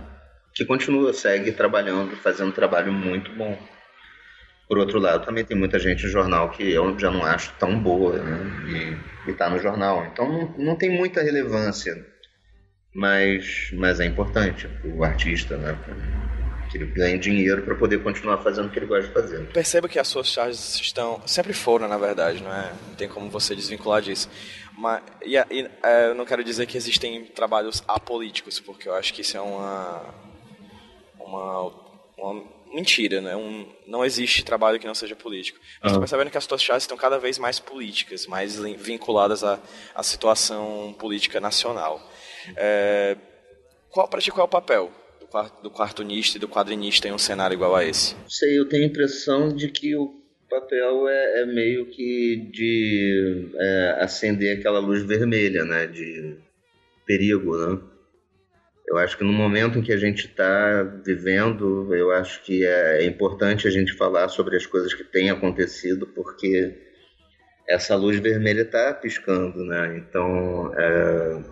que 0.53 0.65
continua, 0.65 1.13
segue 1.13 1.51
trabalhando, 1.51 2.15
fazendo 2.15 2.49
um 2.49 2.53
trabalho 2.53 2.91
muito 2.91 3.31
bom. 3.35 3.57
Por 4.67 4.77
outro 4.77 4.99
lado, 4.99 5.25
também 5.25 5.43
tem 5.43 5.57
muita 5.57 5.79
gente 5.79 6.05
em 6.05 6.09
jornal 6.09 6.49
que 6.49 6.71
eu 6.71 6.97
já 6.97 7.09
não 7.09 7.23
acho 7.23 7.53
tão 7.59 7.79
boa 7.79 8.17
né, 8.17 8.99
e 9.27 9.31
está 9.31 9.49
no 9.49 9.59
jornal. 9.59 10.05
Então 10.05 10.27
não, 10.31 10.57
não 10.57 10.75
tem 10.75 10.89
muita 10.89 11.21
relevância, 11.23 12.05
mas, 12.93 13.71
mas 13.73 13.99
é 13.99 14.05
importante 14.05 14.69
o 14.83 15.03
artista, 15.03 15.57
né? 15.57 15.77
Que 16.69 16.77
ele 16.77 16.85
ganhe 16.85 17.17
dinheiro 17.17 17.63
para 17.63 17.75
poder 17.75 18.01
continuar 18.03 18.37
fazendo 18.39 18.67
o 18.67 18.69
que 18.69 18.79
ele 18.79 18.85
gosta 18.85 19.07
de 19.07 19.13
fazer. 19.13 19.47
Perceba 19.47 19.89
que 19.89 19.99
as 19.99 20.07
suas 20.07 20.27
charges 20.27 20.75
estão 20.75 21.21
sempre 21.25 21.53
foram, 21.53 21.87
na 21.87 21.97
verdade, 21.97 22.43
não 22.43 22.53
é? 22.53 22.71
Não 22.87 22.95
tem 22.95 23.07
como 23.07 23.29
você 23.29 23.55
desvincular 23.55 24.01
disso. 24.01 24.29
Mas 24.77 25.01
e, 25.21 25.35
e, 25.35 25.69
é, 25.83 26.07
eu 26.07 26.15
não 26.15 26.25
quero 26.25 26.43
dizer 26.43 26.65
que 26.65 26.77
existem 26.77 27.25
trabalhos 27.25 27.83
apolíticos, 27.87 28.59
porque 28.59 28.87
eu 28.87 28.93
acho 28.93 29.13
que 29.13 29.21
isso 29.21 29.35
é 29.35 29.41
uma 29.41 30.01
uma, 31.19 31.73
uma 32.17 32.43
mentira, 32.73 33.19
né? 33.19 33.35
Um, 33.35 33.67
não 33.87 34.05
existe 34.05 34.43
trabalho 34.43 34.79
que 34.79 34.87
não 34.87 34.95
seja 34.95 35.15
político. 35.15 35.59
Estou 35.75 35.93
uhum. 35.93 35.99
percebendo 35.99 36.31
que 36.31 36.37
as 36.37 36.43
suas 36.43 36.61
charges 36.61 36.83
estão 36.83 36.97
cada 36.97 37.17
vez 37.17 37.37
mais 37.37 37.59
políticas, 37.59 38.27
mais 38.27 38.57
vinculadas 38.57 39.43
à, 39.43 39.59
à 39.93 40.03
situação 40.03 40.95
política 40.97 41.39
nacional. 41.39 42.01
É, 42.55 43.17
qual 43.89 44.07
para 44.07 44.21
ti 44.21 44.31
qual 44.31 44.45
é 44.45 44.45
o 44.45 44.49
papel 44.49 44.91
do 45.61 45.69
cartunista 45.69 46.37
e 46.37 46.39
do 46.39 46.47
quadrinista 46.47 47.07
em 47.07 47.11
um 47.11 47.17
cenário 47.17 47.55
igual 47.55 47.75
a 47.75 47.85
esse? 47.85 48.15
Sei, 48.27 48.57
eu 48.57 48.67
tenho 48.67 48.83
a 48.83 48.87
impressão 48.87 49.55
de 49.55 49.69
que 49.69 49.95
o 49.95 50.19
papel 50.49 51.07
é, 51.07 51.41
é 51.41 51.45
meio 51.45 51.85
que 51.85 52.49
de 52.51 53.51
é, 53.55 53.97
acender 53.99 54.57
aquela 54.57 54.79
luz 54.79 55.03
vermelha, 55.03 55.63
né? 55.63 55.85
De 55.87 56.37
perigo, 57.05 57.57
né? 57.57 57.79
Eu 58.87 58.97
acho 58.97 59.15
que 59.17 59.23
no 59.23 59.31
momento 59.31 59.77
em 59.77 59.83
que 59.83 59.93
a 59.93 59.97
gente 59.97 60.25
está 60.25 60.81
vivendo, 61.05 61.93
eu 61.93 62.11
acho 62.11 62.43
que 62.43 62.65
é, 62.65 63.03
é 63.03 63.05
importante 63.05 63.67
a 63.67 63.71
gente 63.71 63.93
falar 63.93 64.27
sobre 64.29 64.57
as 64.57 64.65
coisas 64.65 64.93
que 64.95 65.03
têm 65.03 65.29
acontecido, 65.29 66.07
porque 66.07 66.75
essa 67.67 67.95
luz 67.95 68.17
vermelha 68.17 68.63
está 68.63 68.91
piscando, 68.95 69.63
né? 69.63 69.95
Então, 69.95 70.73
é, 70.75 71.43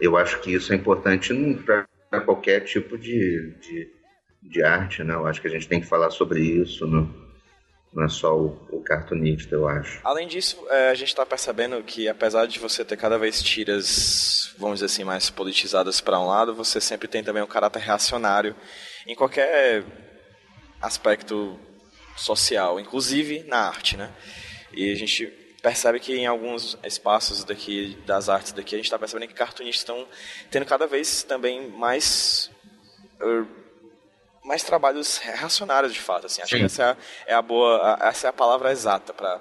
eu 0.00 0.16
acho 0.16 0.40
que 0.40 0.54
isso 0.54 0.72
é 0.72 0.76
importante 0.76 1.34
para 1.66 1.86
para 2.12 2.20
qualquer 2.20 2.60
tipo 2.60 2.98
de, 2.98 3.54
de, 3.58 3.90
de, 4.42 4.62
arte, 4.62 5.02
né? 5.02 5.14
Eu 5.14 5.26
acho 5.26 5.40
que 5.40 5.48
a 5.48 5.50
gente 5.50 5.66
tem 5.66 5.80
que 5.80 5.86
falar 5.86 6.10
sobre 6.10 6.42
isso, 6.42 6.86
não, 6.86 7.10
não 7.90 8.04
é 8.04 8.08
só 8.08 8.36
o, 8.36 8.48
o 8.70 8.82
cartunista, 8.84 9.54
eu 9.54 9.66
acho. 9.66 9.98
Além 10.04 10.28
disso, 10.28 10.62
é, 10.68 10.90
a 10.90 10.94
gente 10.94 11.08
está 11.08 11.24
percebendo 11.24 11.82
que 11.82 12.10
apesar 12.10 12.44
de 12.44 12.58
você 12.58 12.84
ter 12.84 12.98
cada 12.98 13.16
vez 13.16 13.42
tiras, 13.42 14.54
vamos 14.58 14.80
dizer 14.80 14.92
assim, 14.92 15.04
mais 15.04 15.30
politizadas 15.30 16.02
para 16.02 16.20
um 16.20 16.26
lado, 16.26 16.54
você 16.54 16.82
sempre 16.82 17.08
tem 17.08 17.24
também 17.24 17.42
um 17.42 17.46
caráter 17.46 17.80
reacionário 17.80 18.54
em 19.06 19.14
qualquer 19.14 19.82
aspecto 20.82 21.58
social, 22.14 22.78
inclusive 22.78 23.42
na 23.44 23.68
arte, 23.68 23.96
né? 23.96 24.12
E 24.74 24.92
a 24.92 24.94
gente 24.94 25.32
percebe 25.62 26.00
que 26.00 26.16
em 26.16 26.26
alguns 26.26 26.76
espaços 26.82 27.44
daqui 27.44 27.96
das 28.04 28.28
artes 28.28 28.52
daqui 28.52 28.74
a 28.74 28.78
gente 28.78 28.86
está 28.86 28.98
percebendo 28.98 29.28
que 29.28 29.34
cartunistas 29.34 29.80
estão 29.80 30.08
tendo 30.50 30.66
cada 30.66 30.88
vez 30.88 31.22
também 31.22 31.70
mais 31.70 32.50
uh, 33.20 33.46
mais 34.44 34.64
trabalhos 34.64 35.18
reacionários 35.18 35.94
de 35.94 36.00
fato 36.00 36.26
assim 36.26 36.42
acho 36.42 36.50
Sim. 36.50 36.58
que 36.58 36.64
essa 36.64 36.82
é 36.82 36.86
a, 36.86 36.96
é 37.28 37.34
a, 37.34 37.40
boa 37.40 37.96
essa 38.02 38.26
é 38.26 38.30
a 38.30 38.32
palavra 38.32 38.72
exata 38.72 39.14
para 39.14 39.38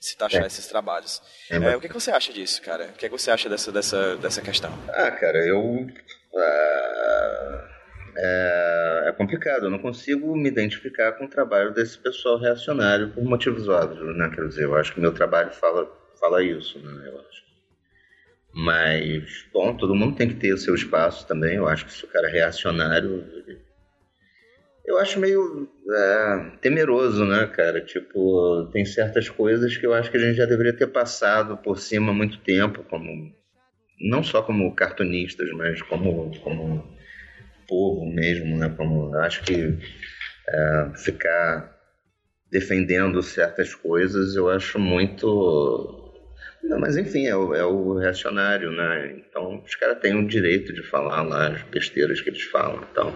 se 0.00 0.16
taxar 0.16 0.42
é. 0.42 0.46
esses 0.46 0.66
trabalhos 0.66 1.22
é, 1.48 1.56
é, 1.56 1.76
o 1.76 1.80
que, 1.80 1.88
que, 1.88 1.94
você 1.94 2.10
acha 2.10 2.32
disso 2.32 2.60
cara 2.60 2.86
o 2.86 2.94
que, 2.94 3.08
que 3.08 3.16
você 3.16 3.30
acha 3.30 3.48
dessa 3.48 3.70
dessa 3.70 4.16
dessa 4.16 4.42
questão 4.42 4.76
ah 4.88 5.12
cara 5.12 5.38
eu 5.46 5.62
uh 5.62 5.86
é, 8.16 9.04
é, 9.08 9.12
complicado. 9.12 9.64
Eu 9.64 9.70
não 9.70 9.78
consigo 9.78 10.34
me 10.36 10.48
identificar 10.48 11.12
com 11.12 11.26
o 11.26 11.30
trabalho 11.30 11.72
desse 11.72 11.98
pessoal 11.98 12.38
reacionário 12.38 13.10
por 13.10 13.24
motivos 13.24 13.68
óbvios, 13.68 14.16
né? 14.16 14.30
Quer 14.34 14.48
dizer, 14.48 14.64
eu 14.64 14.74
acho 14.74 14.94
que 14.94 15.00
meu 15.00 15.12
trabalho 15.12 15.50
fala, 15.50 15.86
fala 16.18 16.42
isso, 16.42 16.78
né? 16.78 17.08
Eu 17.08 17.20
acho. 17.20 17.46
Mas, 18.54 19.46
bom, 19.52 19.76
todo 19.76 19.94
mundo 19.94 20.16
tem 20.16 20.28
que 20.28 20.36
ter 20.36 20.54
o 20.54 20.58
seu 20.58 20.74
espaço 20.74 21.26
também. 21.26 21.56
Eu 21.56 21.68
acho 21.68 21.84
que 21.84 21.92
se 21.92 22.04
o 22.04 22.08
cara 22.08 22.28
é 22.28 22.32
reacionário. 22.32 23.24
Eu 24.86 24.98
acho 24.98 25.20
meio 25.20 25.68
é, 25.90 26.52
temeroso, 26.62 27.24
né, 27.26 27.46
cara? 27.48 27.82
Tipo, 27.82 28.70
tem 28.72 28.84
certas 28.86 29.28
coisas 29.28 29.76
que 29.76 29.86
eu 29.86 29.92
acho 29.92 30.10
que 30.10 30.16
a 30.16 30.20
gente 30.20 30.36
já 30.36 30.46
deveria 30.46 30.72
ter 30.72 30.86
passado 30.86 31.56
por 31.58 31.78
cima 31.78 32.12
há 32.12 32.14
muito 32.14 32.38
tempo, 32.38 32.82
como. 32.84 33.34
Não 34.00 34.22
só 34.22 34.42
como 34.42 34.74
cartunistas, 34.74 35.50
mas 35.52 35.82
como, 35.82 36.30
como 36.40 36.95
povo 37.66 38.06
mesmo, 38.06 38.56
né? 38.56 38.72
Como 38.76 39.14
acho 39.16 39.42
que 39.42 39.78
é, 40.48 40.90
ficar 40.96 41.76
defendendo 42.50 43.22
certas 43.22 43.74
coisas, 43.74 44.34
eu 44.36 44.48
acho 44.48 44.78
muito. 44.78 46.02
Não, 46.62 46.80
mas 46.80 46.96
enfim, 46.96 47.26
é 47.26 47.36
o, 47.36 47.54
é 47.54 47.64
o 47.64 47.98
reacionário, 47.98 48.70
né? 48.72 49.16
Então 49.18 49.62
os 49.64 49.74
caras 49.74 49.98
têm 50.00 50.14
o 50.14 50.26
direito 50.26 50.72
de 50.72 50.82
falar 50.82 51.22
lá 51.22 51.48
as 51.48 51.62
besteiras 51.62 52.20
que 52.20 52.30
eles 52.30 52.42
falam 52.42 52.82
e 52.82 52.94
tal. 52.94 53.12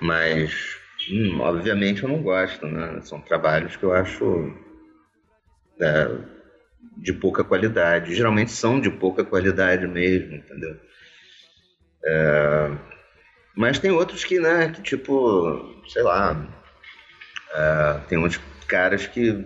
Mas, 0.00 0.76
hum, 1.10 1.40
obviamente, 1.40 2.02
eu 2.02 2.08
não 2.08 2.22
gosto, 2.22 2.66
né? 2.66 3.00
São 3.02 3.20
trabalhos 3.20 3.76
que 3.76 3.84
eu 3.84 3.92
acho 3.92 4.54
é, 5.80 6.08
de 6.96 7.12
pouca 7.12 7.44
qualidade. 7.44 8.14
Geralmente 8.14 8.50
são 8.50 8.80
de 8.80 8.90
pouca 8.90 9.24
qualidade 9.24 9.86
mesmo, 9.86 10.34
entendeu? 10.36 10.76
É, 12.04 12.70
mas 13.56 13.78
tem 13.78 13.90
outros 13.90 14.24
que, 14.24 14.38
né, 14.38 14.70
que 14.70 14.82
tipo, 14.82 15.82
sei 15.88 16.02
lá, 16.02 16.36
é, 17.54 18.00
tem 18.08 18.18
outros 18.18 18.40
caras 18.66 19.06
que, 19.06 19.44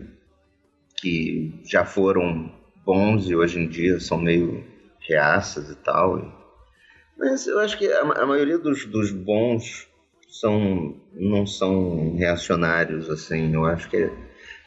que 0.97 1.61
já 1.65 1.85
foram 1.85 2.53
bons 2.85 3.29
e 3.29 3.35
hoje 3.35 3.59
em 3.59 3.69
dia 3.69 3.99
são 3.99 4.19
meio 4.19 4.65
reaças 5.01 5.71
e 5.71 5.75
tal. 5.77 6.21
Mas 7.19 7.47
eu 7.47 7.59
acho 7.59 7.77
que 7.79 7.91
a, 7.91 8.01
a 8.01 8.27
maioria 8.27 8.59
dos, 8.59 8.85
dos 8.85 9.11
bons 9.11 9.89
são 10.29 11.01
não 11.13 11.47
são 11.47 12.15
reacionários, 12.17 13.09
assim. 13.09 13.55
Eu 13.55 13.65
acho 13.65 13.89
que 13.89 14.11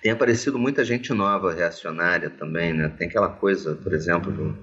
tem 0.01 0.11
aparecido 0.11 0.57
muita 0.57 0.83
gente 0.83 1.13
nova 1.13 1.53
reacionária 1.53 2.29
também, 2.29 2.73
né? 2.73 2.89
Tem 2.97 3.07
aquela 3.07 3.29
coisa, 3.29 3.75
por 3.75 3.93
exemplo, 3.93 4.31
do, 4.31 4.57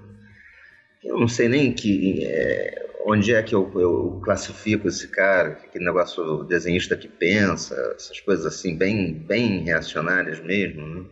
eu 1.03 1.17
não 1.17 1.27
sei 1.27 1.47
nem 1.47 1.73
que 1.73 2.25
é, 2.25 2.86
onde 3.09 3.33
é 3.33 3.41
que 3.41 3.55
eu, 3.55 3.71
eu, 3.79 4.19
classifico 4.21 4.87
esse 4.87 5.07
cara, 5.07 5.55
que 5.55 5.79
negócio 5.79 6.43
desenhista 6.43 6.97
que 6.97 7.07
pensa, 7.07 7.73
essas 7.95 8.19
coisas 8.19 8.45
assim, 8.45 8.77
bem, 8.77 9.13
bem 9.13 9.63
reacionárias 9.63 10.41
mesmo, 10.41 10.85
né? 10.85 11.05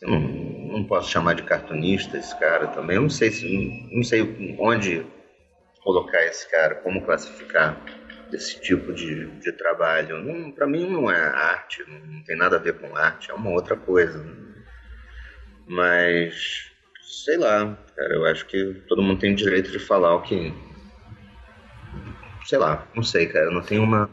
Eu 0.00 0.10
não, 0.10 0.20
não 0.20 0.84
posso 0.84 1.10
chamar 1.10 1.34
de 1.34 1.42
cartunista 1.42 2.16
esse 2.16 2.38
cara 2.38 2.68
também. 2.68 2.96
Eu 2.96 3.02
não 3.02 3.10
sei 3.10 3.32
se 3.32 3.52
não, 3.52 3.96
não 3.96 4.02
sei 4.04 4.56
onde 4.60 5.04
colocar 5.82 6.24
esse 6.24 6.48
cara, 6.48 6.76
como 6.76 7.04
classificar 7.04 7.76
desse 8.30 8.60
tipo 8.60 8.92
de, 8.92 9.26
de 9.40 9.52
trabalho. 9.52 10.52
Para 10.54 10.68
mim 10.68 10.88
não 10.88 11.10
é 11.10 11.18
arte, 11.18 11.84
não 11.88 12.22
tem 12.22 12.36
nada 12.36 12.56
a 12.56 12.60
ver 12.60 12.74
com 12.74 12.94
arte, 12.94 13.30
é 13.32 13.34
uma 13.34 13.50
outra 13.50 13.76
coisa. 13.76 14.24
Mas, 15.66 16.70
sei 17.02 17.36
lá, 17.36 17.76
cara, 17.96 18.14
eu 18.14 18.24
acho 18.26 18.46
que 18.46 18.82
todo 18.86 19.02
mundo 19.02 19.18
tem 19.18 19.34
direito 19.34 19.72
de 19.72 19.80
falar 19.80 20.14
o 20.14 20.22
que. 20.22 20.67
Sei 22.48 22.56
lá, 22.56 22.88
não 22.94 23.02
sei, 23.02 23.26
cara, 23.26 23.50
não 23.50 23.60
tem 23.60 23.78
uma. 23.78 24.08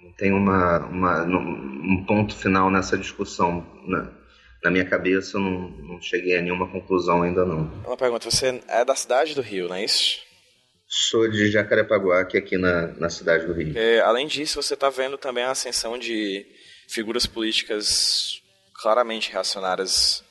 Não 0.00 0.12
tem 0.12 0.32
uma, 0.32 0.78
uma, 0.86 1.24
um 1.24 2.04
ponto 2.06 2.36
final 2.36 2.70
nessa 2.70 2.96
discussão. 2.96 3.66
Na, 3.84 4.12
na 4.62 4.70
minha 4.70 4.84
cabeça, 4.84 5.36
eu 5.36 5.40
não, 5.40 5.68
não 5.70 6.00
cheguei 6.00 6.38
a 6.38 6.40
nenhuma 6.40 6.70
conclusão 6.70 7.22
ainda 7.22 7.44
não. 7.44 7.64
Uma 7.84 7.96
pergunta: 7.96 8.30
você 8.30 8.62
é 8.68 8.84
da 8.84 8.94
cidade 8.94 9.34
do 9.34 9.42
Rio, 9.42 9.68
não 9.68 9.74
é 9.74 9.84
isso? 9.84 10.20
Sou 10.86 11.28
de 11.28 11.50
Jacarepaguá, 11.50 12.24
que 12.26 12.36
é 12.36 12.40
aqui 12.40 12.56
na, 12.56 12.86
na 12.92 13.10
cidade 13.10 13.44
do 13.44 13.54
Rio. 13.54 13.76
É, 13.76 13.98
além 14.02 14.28
disso, 14.28 14.62
você 14.62 14.74
está 14.74 14.88
vendo 14.88 15.18
também 15.18 15.42
a 15.42 15.50
ascensão 15.50 15.98
de 15.98 16.46
figuras 16.86 17.26
políticas 17.26 18.40
claramente 18.80 19.32
reacionárias 19.32 20.22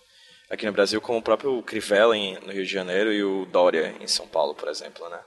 aqui 0.49 0.65
no 0.65 0.71
Brasil, 0.71 1.01
como 1.01 1.19
o 1.19 1.23
próprio 1.23 1.61
Crivella 1.63 2.15
no 2.15 2.53
Rio 2.53 2.63
de 2.63 2.71
Janeiro 2.71 3.11
e 3.11 3.21
o 3.21 3.45
Dória 3.47 3.95
em 3.99 4.07
São 4.07 4.29
Paulo, 4.29 4.55
por 4.55 4.69
exemplo, 4.69 5.09
né? 5.09 5.19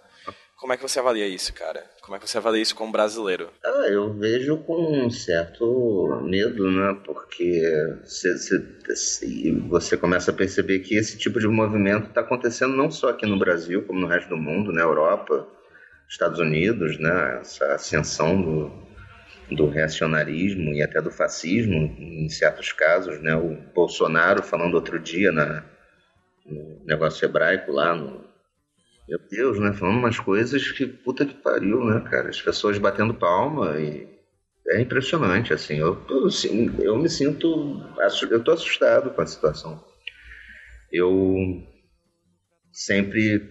Como 0.64 0.72
é 0.72 0.78
que 0.78 0.82
você 0.82 0.98
avalia 0.98 1.26
isso, 1.26 1.52
cara? 1.52 1.84
Como 2.00 2.16
é 2.16 2.18
que 2.18 2.26
você 2.26 2.38
avalia 2.38 2.62
isso 2.62 2.74
como 2.74 2.90
brasileiro? 2.90 3.50
Ah, 3.62 3.86
eu 3.86 4.14
vejo 4.14 4.56
com 4.56 5.04
um 5.04 5.10
certo 5.10 6.22
medo, 6.22 6.70
né? 6.70 6.98
Porque 7.04 7.62
você 9.68 9.98
começa 9.98 10.30
a 10.30 10.34
perceber 10.34 10.78
que 10.78 10.96
esse 10.96 11.18
tipo 11.18 11.38
de 11.38 11.46
movimento 11.46 12.08
está 12.08 12.22
acontecendo 12.22 12.74
não 12.74 12.90
só 12.90 13.10
aqui 13.10 13.26
no 13.26 13.38
Brasil, 13.38 13.82
como 13.82 14.00
no 14.00 14.06
resto 14.06 14.30
do 14.30 14.38
mundo, 14.38 14.72
na 14.72 14.80
Europa, 14.80 15.46
Estados 16.08 16.38
Unidos, 16.38 16.98
né? 16.98 17.40
Essa 17.42 17.74
ascensão 17.74 18.40
do, 18.40 18.72
do 19.54 19.68
reacionarismo 19.68 20.72
e 20.72 20.82
até 20.82 20.98
do 20.98 21.10
fascismo, 21.10 21.94
em 21.98 22.26
certos 22.30 22.72
casos, 22.72 23.20
né? 23.20 23.36
O 23.36 23.54
Bolsonaro 23.74 24.42
falando 24.42 24.76
outro 24.76 24.98
dia 24.98 25.30
na, 25.30 25.62
no 26.46 26.82
negócio 26.86 27.26
hebraico 27.26 27.70
lá 27.70 27.94
no 27.94 28.23
meu 29.08 29.18
Deus, 29.30 29.58
né? 29.58 29.72
Falando 29.72 29.98
umas 29.98 30.18
coisas 30.18 30.70
que 30.72 30.86
puta 30.86 31.26
que 31.26 31.34
pariu, 31.34 31.84
né, 31.84 32.00
cara? 32.00 32.28
As 32.30 32.40
pessoas 32.40 32.78
batendo 32.78 33.14
palma 33.14 33.78
e. 33.78 34.12
É 34.66 34.80
impressionante, 34.80 35.52
assim. 35.52 35.78
Eu, 35.78 36.02
eu, 36.08 36.26
assim, 36.26 36.74
eu 36.80 36.96
me 36.96 37.08
sinto. 37.08 37.82
Eu 38.30 38.42
tô 38.42 38.52
assustado 38.52 39.10
com 39.10 39.20
a 39.20 39.26
situação. 39.26 39.84
Eu 40.90 41.62
sempre 42.72 43.46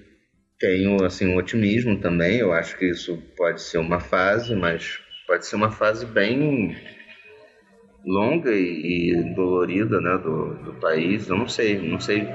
tenho, 0.57 1.03
assim, 1.03 1.27
um 1.27 1.37
otimismo 1.37 1.99
também. 1.99 2.39
Eu 2.39 2.51
acho 2.51 2.77
que 2.77 2.85
isso 2.85 3.21
pode 3.37 3.61
ser 3.61 3.77
uma 3.77 3.99
fase, 3.99 4.55
mas 4.55 4.99
pode 5.27 5.45
ser 5.45 5.55
uma 5.55 5.71
fase 5.71 6.05
bem 6.05 6.75
longa 8.05 8.51
e, 8.51 9.33
dolorida, 9.35 10.01
né, 10.01 10.17
do, 10.17 10.55
do 10.63 10.73
país. 10.79 11.27
Eu 11.29 11.37
não 11.37 11.47
sei, 11.47 11.77
não 11.77 11.99
sei 11.99 12.27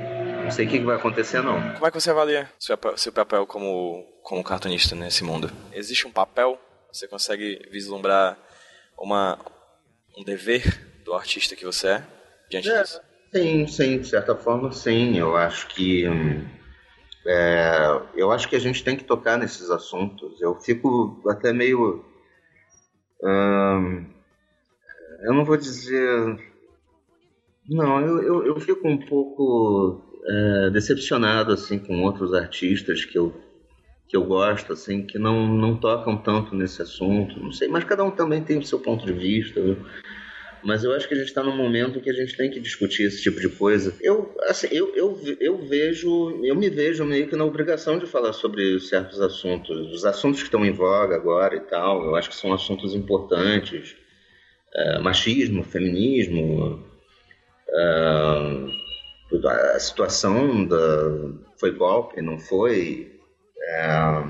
não 0.48 0.52
sei 0.52 0.66
o 0.66 0.70
que 0.70 0.78
vai 0.80 0.96
acontecer, 0.96 1.42
não. 1.42 1.61
Como 1.74 1.87
é 1.87 1.90
que 1.90 2.00
você 2.00 2.11
avalia 2.11 2.50
seu, 2.58 2.78
seu 2.96 3.12
papel 3.12 3.46
como, 3.46 4.02
como 4.22 4.42
cartunista 4.42 4.96
nesse 4.96 5.22
mundo? 5.22 5.50
Existe 5.74 6.06
um 6.06 6.11
papel? 6.11 6.58
Você 6.90 7.06
consegue 7.06 7.68
vislumbrar 7.70 8.38
uma, 8.98 9.38
um 10.16 10.24
dever 10.24 11.02
do 11.04 11.12
artista 11.12 11.54
que 11.54 11.66
você 11.66 11.88
é 11.88 12.04
diante 12.50 12.70
é, 12.70 12.80
disso? 12.80 12.98
Sim, 13.30 13.66
sim, 13.66 13.98
de 13.98 14.08
certa 14.08 14.34
forma, 14.34 14.72
sim. 14.72 15.18
Eu 15.18 15.37
acho 15.37 15.68
que. 15.68 16.06
É, 17.26 18.00
eu 18.14 18.32
acho 18.32 18.48
que 18.48 18.56
a 18.56 18.61
gente 18.61 18.82
tem 18.82 18.96
que 18.96 19.04
tocar 19.04 19.37
nesses 19.37 19.68
assuntos. 19.68 20.40
Eu 20.40 20.54
fico 20.54 21.22
até 21.28 21.52
meio. 21.52 22.02
Hum, 23.22 24.06
eu 25.24 25.34
não 25.34 25.44
vou 25.44 25.58
dizer. 25.58 26.38
Não, 27.68 28.00
eu, 28.00 28.22
eu, 28.22 28.46
eu 28.46 28.61
fico 28.61 28.88
um 28.88 28.96
pouco 28.96 30.08
é, 30.29 30.71
decepcionado 30.71 31.53
assim 31.53 31.79
com 31.79 32.03
outros 32.03 32.35
artistas 32.35 33.05
que 33.05 33.19
eu 33.19 33.35
que 34.07 34.17
eu 34.17 34.25
gosto 34.25 34.73
assim 34.73 35.03
que 35.03 35.19
não 35.19 35.47
não 35.49 35.77
tocam 35.77 36.17
tanto 36.17 36.55
nesse 36.55 36.83
assunto. 36.83 37.41
Não 37.41 37.53
sei 37.53 37.69
mas 37.69 37.85
cada 37.85 38.05
um 38.05 38.11
também 38.11 38.43
tem 38.43 38.59
o 38.59 38.64
seu 38.64 38.79
ponto 38.79 39.07
de 39.07 39.12
vista 39.12 39.61
viu? 39.61 39.79
mas 40.62 40.83
eu 40.85 40.93
acho 40.93 41.07
que 41.07 41.14
a 41.14 41.17
gente 41.17 41.29
está 41.29 41.43
num 41.43 41.57
momento 41.57 42.01
que 42.01 42.11
a 42.11 42.12
gente 42.12 42.37
tem 42.37 42.51
que 42.51 42.61
discutir 42.61 43.05
esse 43.05 43.23
tipo 43.23 43.41
de 43.41 43.49
coisa. 43.49 43.95
Eu 44.03 44.35
assim 44.43 44.69
eu, 44.71 44.95
eu, 44.95 45.19
eu 45.41 45.59
vejo 45.67 46.31
eu 46.45 46.55
me 46.55 46.69
vejo 46.69 47.05
meio 47.05 47.27
que 47.27 47.37
na 47.37 47.45
obrigação 47.45 47.99
de 47.99 48.07
falar 48.07 48.35
sobre 48.35 48.79
certos 48.81 49.21
assuntos. 49.21 49.93
Os 49.93 50.05
assuntos 50.05 50.41
que 50.41 50.47
estão 50.47 50.64
em 50.64 50.73
voga 50.73 51.17
agora 51.17 51.57
e 51.57 51.61
tal 51.61 52.05
eu 52.05 52.17
acho 52.17 52.29
que 52.29 52.37
são 52.37 52.53
assuntos 52.53 52.95
importantes. 52.95 53.97
É, 54.75 54.99
machismo 54.99 55.64
feminismo 55.64 56.85
é, 57.71 58.88
a 59.47 59.79
situação 59.79 60.64
da 60.64 60.77
foi 61.59 61.73
golpe, 61.73 62.23
não 62.23 62.38
foi, 62.38 63.12
é, 63.61 64.25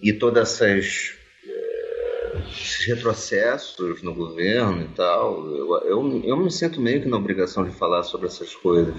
e 0.00 0.12
todas 0.12 0.60
essas 0.60 1.14
é, 1.46 2.38
retrocessos 2.86 4.02
no 4.02 4.14
governo 4.14 4.82
e 4.82 4.88
tal, 4.88 5.44
eu, 5.46 5.82
eu, 5.84 6.22
eu, 6.24 6.36
me 6.36 6.50
sinto 6.50 6.80
meio 6.80 7.02
que 7.02 7.08
na 7.08 7.16
obrigação 7.16 7.64
de 7.64 7.74
falar 7.74 8.02
sobre 8.04 8.26
essas 8.26 8.54
coisas. 8.54 8.94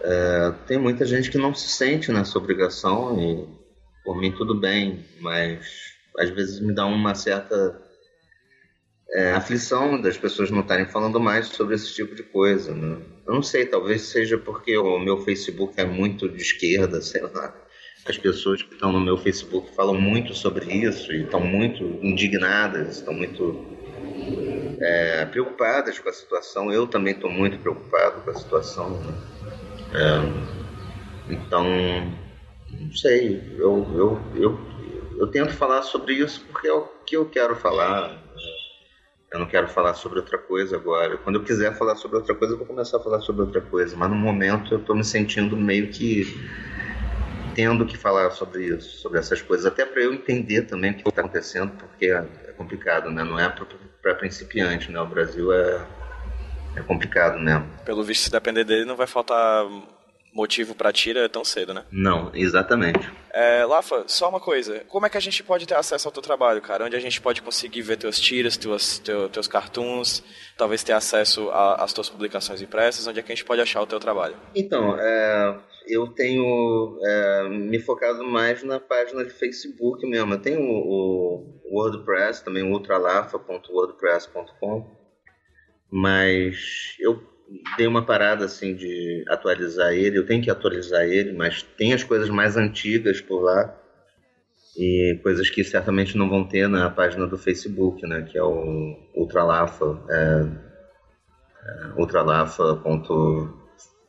É, 0.00 0.52
tem 0.66 0.78
muita 0.78 1.04
gente 1.04 1.30
que 1.30 1.38
não 1.38 1.54
se 1.54 1.68
sente 1.68 2.12
nessa 2.12 2.38
obrigação 2.38 3.20
e 3.20 3.46
por 4.04 4.16
mim 4.16 4.32
tudo 4.32 4.54
bem, 4.54 5.04
mas 5.20 5.66
às 6.18 6.30
vezes 6.30 6.60
me 6.60 6.72
dá 6.72 6.86
uma 6.86 7.14
certa 7.14 7.85
é, 9.12 9.32
aflição 9.32 10.00
das 10.00 10.16
pessoas 10.16 10.50
não 10.50 10.60
estarem 10.60 10.86
falando 10.86 11.20
mais 11.20 11.46
sobre 11.48 11.74
esse 11.74 11.92
tipo 11.94 12.14
de 12.14 12.22
coisa. 12.22 12.74
Né? 12.74 12.98
Eu 13.26 13.34
não 13.34 13.42
sei, 13.42 13.66
talvez 13.66 14.02
seja 14.02 14.36
porque 14.36 14.76
o 14.76 14.98
meu 14.98 15.18
Facebook 15.18 15.74
é 15.76 15.84
muito 15.84 16.28
de 16.28 16.42
esquerda, 16.42 17.00
sei 17.00 17.22
lá. 17.22 17.54
As 18.04 18.16
pessoas 18.16 18.62
que 18.62 18.72
estão 18.72 18.92
no 18.92 19.00
meu 19.00 19.16
Facebook 19.18 19.74
falam 19.74 20.00
muito 20.00 20.32
sobre 20.34 20.72
isso 20.72 21.12
e 21.12 21.22
estão 21.22 21.40
muito 21.40 21.82
indignadas, 22.02 22.96
estão 22.96 23.12
muito 23.12 23.66
é, 24.80 25.24
preocupadas 25.26 25.98
com 25.98 26.08
a 26.08 26.12
situação. 26.12 26.72
Eu 26.72 26.86
também 26.86 27.14
estou 27.14 27.30
muito 27.30 27.58
preocupado 27.58 28.20
com 28.22 28.30
a 28.30 28.34
situação. 28.34 28.90
Né? 29.00 29.14
É, 29.94 31.32
então, 31.32 31.64
não 32.70 32.92
sei, 32.92 33.42
eu, 33.58 33.86
eu, 33.94 34.20
eu, 34.36 34.60
eu 35.18 35.26
tento 35.28 35.52
falar 35.52 35.82
sobre 35.82 36.14
isso 36.14 36.44
porque 36.46 36.68
é 36.68 36.72
o 36.72 36.82
que 37.04 37.16
eu 37.16 37.28
quero 37.28 37.56
falar 37.56 38.25
eu 39.32 39.40
não 39.40 39.46
quero 39.46 39.68
falar 39.68 39.94
sobre 39.94 40.18
outra 40.18 40.38
coisa 40.38 40.76
agora. 40.76 41.16
Quando 41.18 41.36
eu 41.36 41.44
quiser 41.44 41.76
falar 41.76 41.96
sobre 41.96 42.18
outra 42.18 42.34
coisa, 42.34 42.54
eu 42.54 42.58
vou 42.58 42.66
começar 42.66 42.98
a 42.98 43.00
falar 43.00 43.20
sobre 43.20 43.42
outra 43.42 43.60
coisa. 43.60 43.96
Mas 43.96 44.08
no 44.08 44.16
momento 44.16 44.72
eu 44.72 44.78
estou 44.78 44.94
me 44.94 45.04
sentindo 45.04 45.56
meio 45.56 45.88
que 45.90 46.24
tendo 47.54 47.86
que 47.86 47.96
falar 47.96 48.30
sobre 48.32 48.66
isso, 48.66 48.98
sobre 48.98 49.18
essas 49.18 49.40
coisas, 49.40 49.64
até 49.64 49.86
para 49.86 50.02
eu 50.02 50.12
entender 50.12 50.62
também 50.62 50.90
o 50.90 50.94
que 50.94 51.08
está 51.08 51.22
acontecendo, 51.22 51.72
porque 51.72 52.06
é 52.06 52.52
complicado, 52.52 53.10
né? 53.10 53.24
Não 53.24 53.38
é 53.38 53.48
para 54.02 54.14
principiante, 54.14 54.92
né? 54.92 55.00
O 55.00 55.06
Brasil 55.06 55.50
é, 55.50 55.86
é 56.76 56.82
complicado 56.82 57.38
mesmo. 57.38 57.66
Pelo 57.84 58.04
visto, 58.04 58.24
se 58.24 58.30
depender 58.30 58.64
dele, 58.64 58.84
não 58.84 58.94
vai 58.94 59.06
faltar 59.06 59.64
motivo 60.36 60.74
para 60.74 60.92
tira 60.92 61.26
tão 61.28 61.44
cedo, 61.44 61.72
né? 61.72 61.84
Não, 61.90 62.30
exatamente. 62.34 63.10
É, 63.32 63.64
Lafa, 63.64 64.04
só 64.06 64.28
uma 64.28 64.38
coisa. 64.38 64.84
Como 64.86 65.06
é 65.06 65.08
que 65.08 65.16
a 65.16 65.20
gente 65.20 65.42
pode 65.42 65.66
ter 65.66 65.74
acesso 65.74 66.06
ao 66.06 66.12
teu 66.12 66.22
trabalho, 66.22 66.60
cara? 66.60 66.84
Onde 66.84 66.94
a 66.94 67.00
gente 67.00 67.18
pode 67.20 67.40
conseguir 67.40 67.80
ver 67.80 67.96
teus 67.96 68.20
tiras, 68.20 68.54
teus, 68.56 68.98
teus, 68.98 69.30
teus 69.30 69.48
cartoons, 69.48 70.22
talvez 70.56 70.84
ter 70.84 70.92
acesso 70.92 71.50
às 71.50 71.94
tuas 71.94 72.10
publicações 72.10 72.60
impressas? 72.60 73.06
Onde 73.06 73.18
é 73.18 73.22
que 73.22 73.32
a 73.32 73.34
gente 73.34 73.46
pode 73.46 73.62
achar 73.62 73.80
o 73.80 73.86
teu 73.86 73.98
trabalho? 73.98 74.36
Então, 74.54 74.94
é, 75.00 75.58
eu 75.88 76.08
tenho 76.08 76.98
é, 77.02 77.48
me 77.48 77.78
focado 77.78 78.22
mais 78.22 78.62
na 78.62 78.78
página 78.78 79.24
de 79.24 79.30
Facebook 79.30 80.06
mesmo. 80.06 80.34
Eu 80.34 80.40
tenho 80.40 80.60
o, 80.60 81.62
o 81.64 81.78
WordPress, 81.78 82.44
também 82.44 82.62
ultralafa.wordpress.com, 82.62 84.94
mas 85.90 86.94
eu 87.00 87.35
dei 87.76 87.86
uma 87.86 88.04
parada 88.04 88.44
assim 88.44 88.74
de 88.74 89.24
atualizar 89.28 89.92
ele. 89.92 90.18
Eu 90.18 90.26
tenho 90.26 90.42
que 90.42 90.50
atualizar 90.50 91.04
ele, 91.04 91.32
mas 91.32 91.62
tem 91.62 91.92
as 91.92 92.02
coisas 92.02 92.28
mais 92.28 92.56
antigas 92.56 93.20
por 93.20 93.42
lá 93.42 93.74
e 94.76 95.18
coisas 95.22 95.48
que 95.48 95.64
certamente 95.64 96.16
não 96.16 96.28
vão 96.28 96.46
ter 96.46 96.68
na 96.68 96.90
página 96.90 97.26
do 97.26 97.38
Facebook, 97.38 98.06
né? 98.06 98.22
Que 98.30 98.36
é 98.36 98.42
o 98.42 98.96
Ultralafa, 99.14 100.02
é, 100.10 100.46
é, 101.66 102.00
ultralafa. 102.00 102.76
Ponto, 102.76 103.58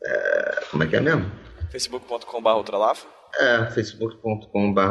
é, 0.04 0.60
como 0.70 0.82
é 0.82 0.86
que 0.86 0.96
é 0.96 1.00
mesmo? 1.00 1.30
facebook.com.br 1.70 2.50
ultralafa? 2.50 3.06
É, 3.38 3.66
facebook.com.br 3.70 4.88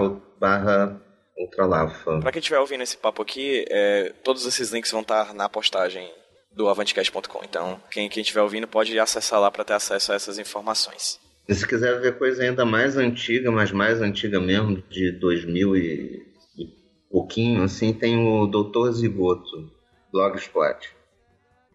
ultralafa. 1.37 2.19
Para 2.19 2.31
quem 2.31 2.39
estiver 2.39 2.59
ouvindo 2.59 2.81
esse 2.81 2.97
papo 2.97 3.21
aqui, 3.21 3.65
é, 3.69 4.13
todos 4.23 4.45
esses 4.45 4.71
links 4.71 4.91
vão 4.91 5.01
estar 5.01 5.33
na 5.33 5.47
postagem 5.47 6.09
do 6.57 6.67
avantcast.com. 6.67 7.43
Então, 7.43 7.79
quem, 7.91 8.09
quem 8.09 8.21
estiver 8.21 8.41
ouvindo 8.41 8.67
pode 8.67 8.97
acessar 8.99 9.39
lá 9.39 9.51
para 9.51 9.63
ter 9.63 9.73
acesso 9.73 10.11
a 10.11 10.15
essas 10.15 10.39
informações. 10.39 11.19
E 11.47 11.53
se 11.53 11.65
quiser 11.65 12.01
ver 12.01 12.17
coisa 12.17 12.43
ainda 12.43 12.65
mais 12.65 12.97
antiga, 12.97 13.51
mas 13.51 13.71
mais 13.71 14.01
antiga 14.01 14.41
mesmo, 14.41 14.81
de 14.89 15.11
2000 15.11 15.77
e, 15.77 16.25
e 16.57 16.65
pouquinho, 17.09 17.63
assim, 17.63 17.93
tem 17.93 18.17
o 18.17 18.47
Doutor 18.47 18.91
Zigoto, 18.91 19.71
Blogspot. 20.11 20.89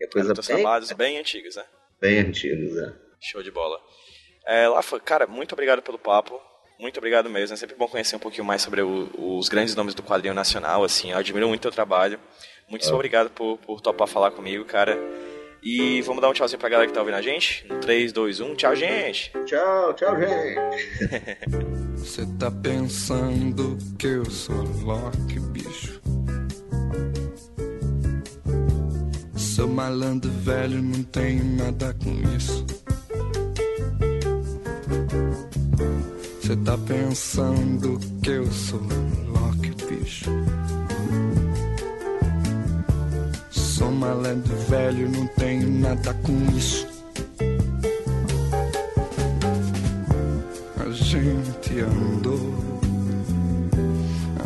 É 0.02 0.06
coisa 0.08 0.34
bem... 0.34 0.42
trabalhos 0.42 0.92
bem 0.92 1.16
antigos, 1.16 1.56
né? 1.56 1.64
Bem 2.00 2.18
antigos, 2.18 2.76
é. 2.76 2.92
Show 3.20 3.42
de 3.42 3.52
bola. 3.52 3.80
É, 4.44 4.66
Lafa, 4.66 4.98
cara, 4.98 5.28
muito 5.28 5.52
obrigado 5.52 5.80
pelo 5.80 5.98
papo. 5.98 6.40
Muito 6.78 6.98
obrigado 6.98 7.30
mesmo. 7.30 7.54
É 7.54 7.56
sempre 7.56 7.76
bom 7.76 7.86
conhecer 7.86 8.16
um 8.16 8.18
pouquinho 8.18 8.44
mais 8.44 8.60
sobre 8.60 8.82
o, 8.82 9.08
os 9.38 9.48
grandes 9.48 9.76
nomes 9.76 9.94
do 9.94 10.02
quadrinho 10.02 10.34
nacional, 10.34 10.82
assim. 10.82 11.12
Eu 11.12 11.18
admiro 11.18 11.46
muito 11.46 11.60
o 11.60 11.62
teu 11.62 11.70
trabalho. 11.70 12.18
Muito 12.72 12.88
ah. 12.88 12.94
obrigado 12.94 13.28
por, 13.28 13.58
por 13.58 13.82
topar 13.82 14.08
falar 14.08 14.30
comigo, 14.30 14.64
cara. 14.64 14.98
E 15.62 16.00
vamos 16.00 16.22
dar 16.22 16.30
um 16.30 16.32
tchauzinho 16.32 16.58
pra 16.58 16.70
galera 16.70 16.88
que 16.88 16.94
tá 16.94 17.00
ouvindo 17.00 17.16
a 17.16 17.22
gente? 17.22 17.66
No 17.68 17.78
3, 17.78 18.12
2, 18.12 18.40
1, 18.40 18.54
tchau, 18.56 18.74
gente! 18.74 19.30
Tchau, 19.44 19.92
tchau, 19.92 20.16
gente! 20.18 21.98
Você 21.98 22.26
tá 22.38 22.50
pensando 22.50 23.76
que 23.98 24.06
eu 24.06 24.24
sou 24.24 24.56
Loki, 24.82 25.38
bicho? 25.38 26.00
Sou 29.36 29.68
malandro 29.68 30.30
velho, 30.30 30.82
não 30.82 31.02
tenho 31.04 31.44
nada 31.44 31.94
com 32.02 32.10
isso. 32.34 32.66
Você 36.40 36.56
tá 36.56 36.76
pensando 36.78 38.00
que 38.22 38.30
eu 38.30 38.46
sou 38.50 38.80
Loki, 38.80 39.70
bicho? 39.86 40.30
Sou 43.82 43.90
malandro 43.90 44.56
velho, 44.68 45.10
não 45.10 45.26
tenho 45.26 45.68
nada 45.68 46.14
com 46.22 46.56
isso. 46.56 46.86
A 50.78 50.88
gente 50.92 51.80
andou, 51.80 52.54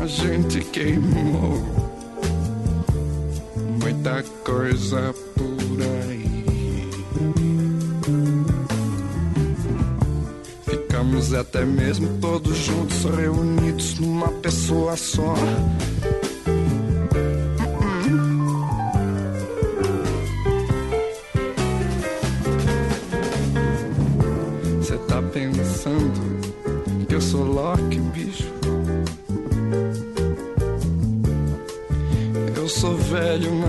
a 0.01 0.07
gente 0.07 0.61
queimou 0.61 1.63
muita 3.79 4.23
coisa 4.43 5.15
por 5.35 5.83
aí. 5.83 6.89
Ficamos 10.65 11.35
até 11.35 11.63
mesmo 11.63 12.09
todos 12.23 12.57
juntos, 12.57 13.05
reunidos 13.05 13.99
numa 13.99 14.29
pessoa 14.29 14.97
só. 14.97 15.35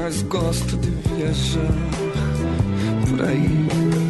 Mas 0.08 0.22
gosto 0.22 0.78
de 0.78 0.90
viajar 0.90 1.74
por 3.10 3.26
aí. 3.28 4.07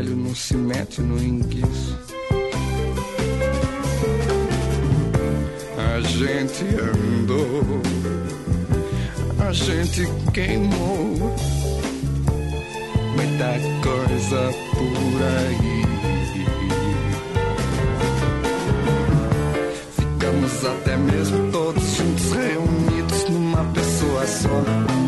Velho 0.00 0.16
não 0.16 0.34
se 0.34 0.56
mete 0.56 1.02
no 1.02 1.22
enguiço. 1.22 1.98
A 5.76 6.00
gente 6.00 6.64
andou, 6.64 7.82
a 9.46 9.52
gente 9.52 10.08
queimou 10.32 11.36
muita 13.14 13.58
coisa 13.82 14.54
por 14.72 15.22
aí. 15.22 15.80
Ficamos 19.98 20.64
até 20.64 20.96
mesmo 20.96 21.52
todos 21.52 21.94
juntos 21.94 22.32
reunidos 22.32 23.28
numa 23.28 23.64
pessoa 23.72 24.26
só. 24.26 24.99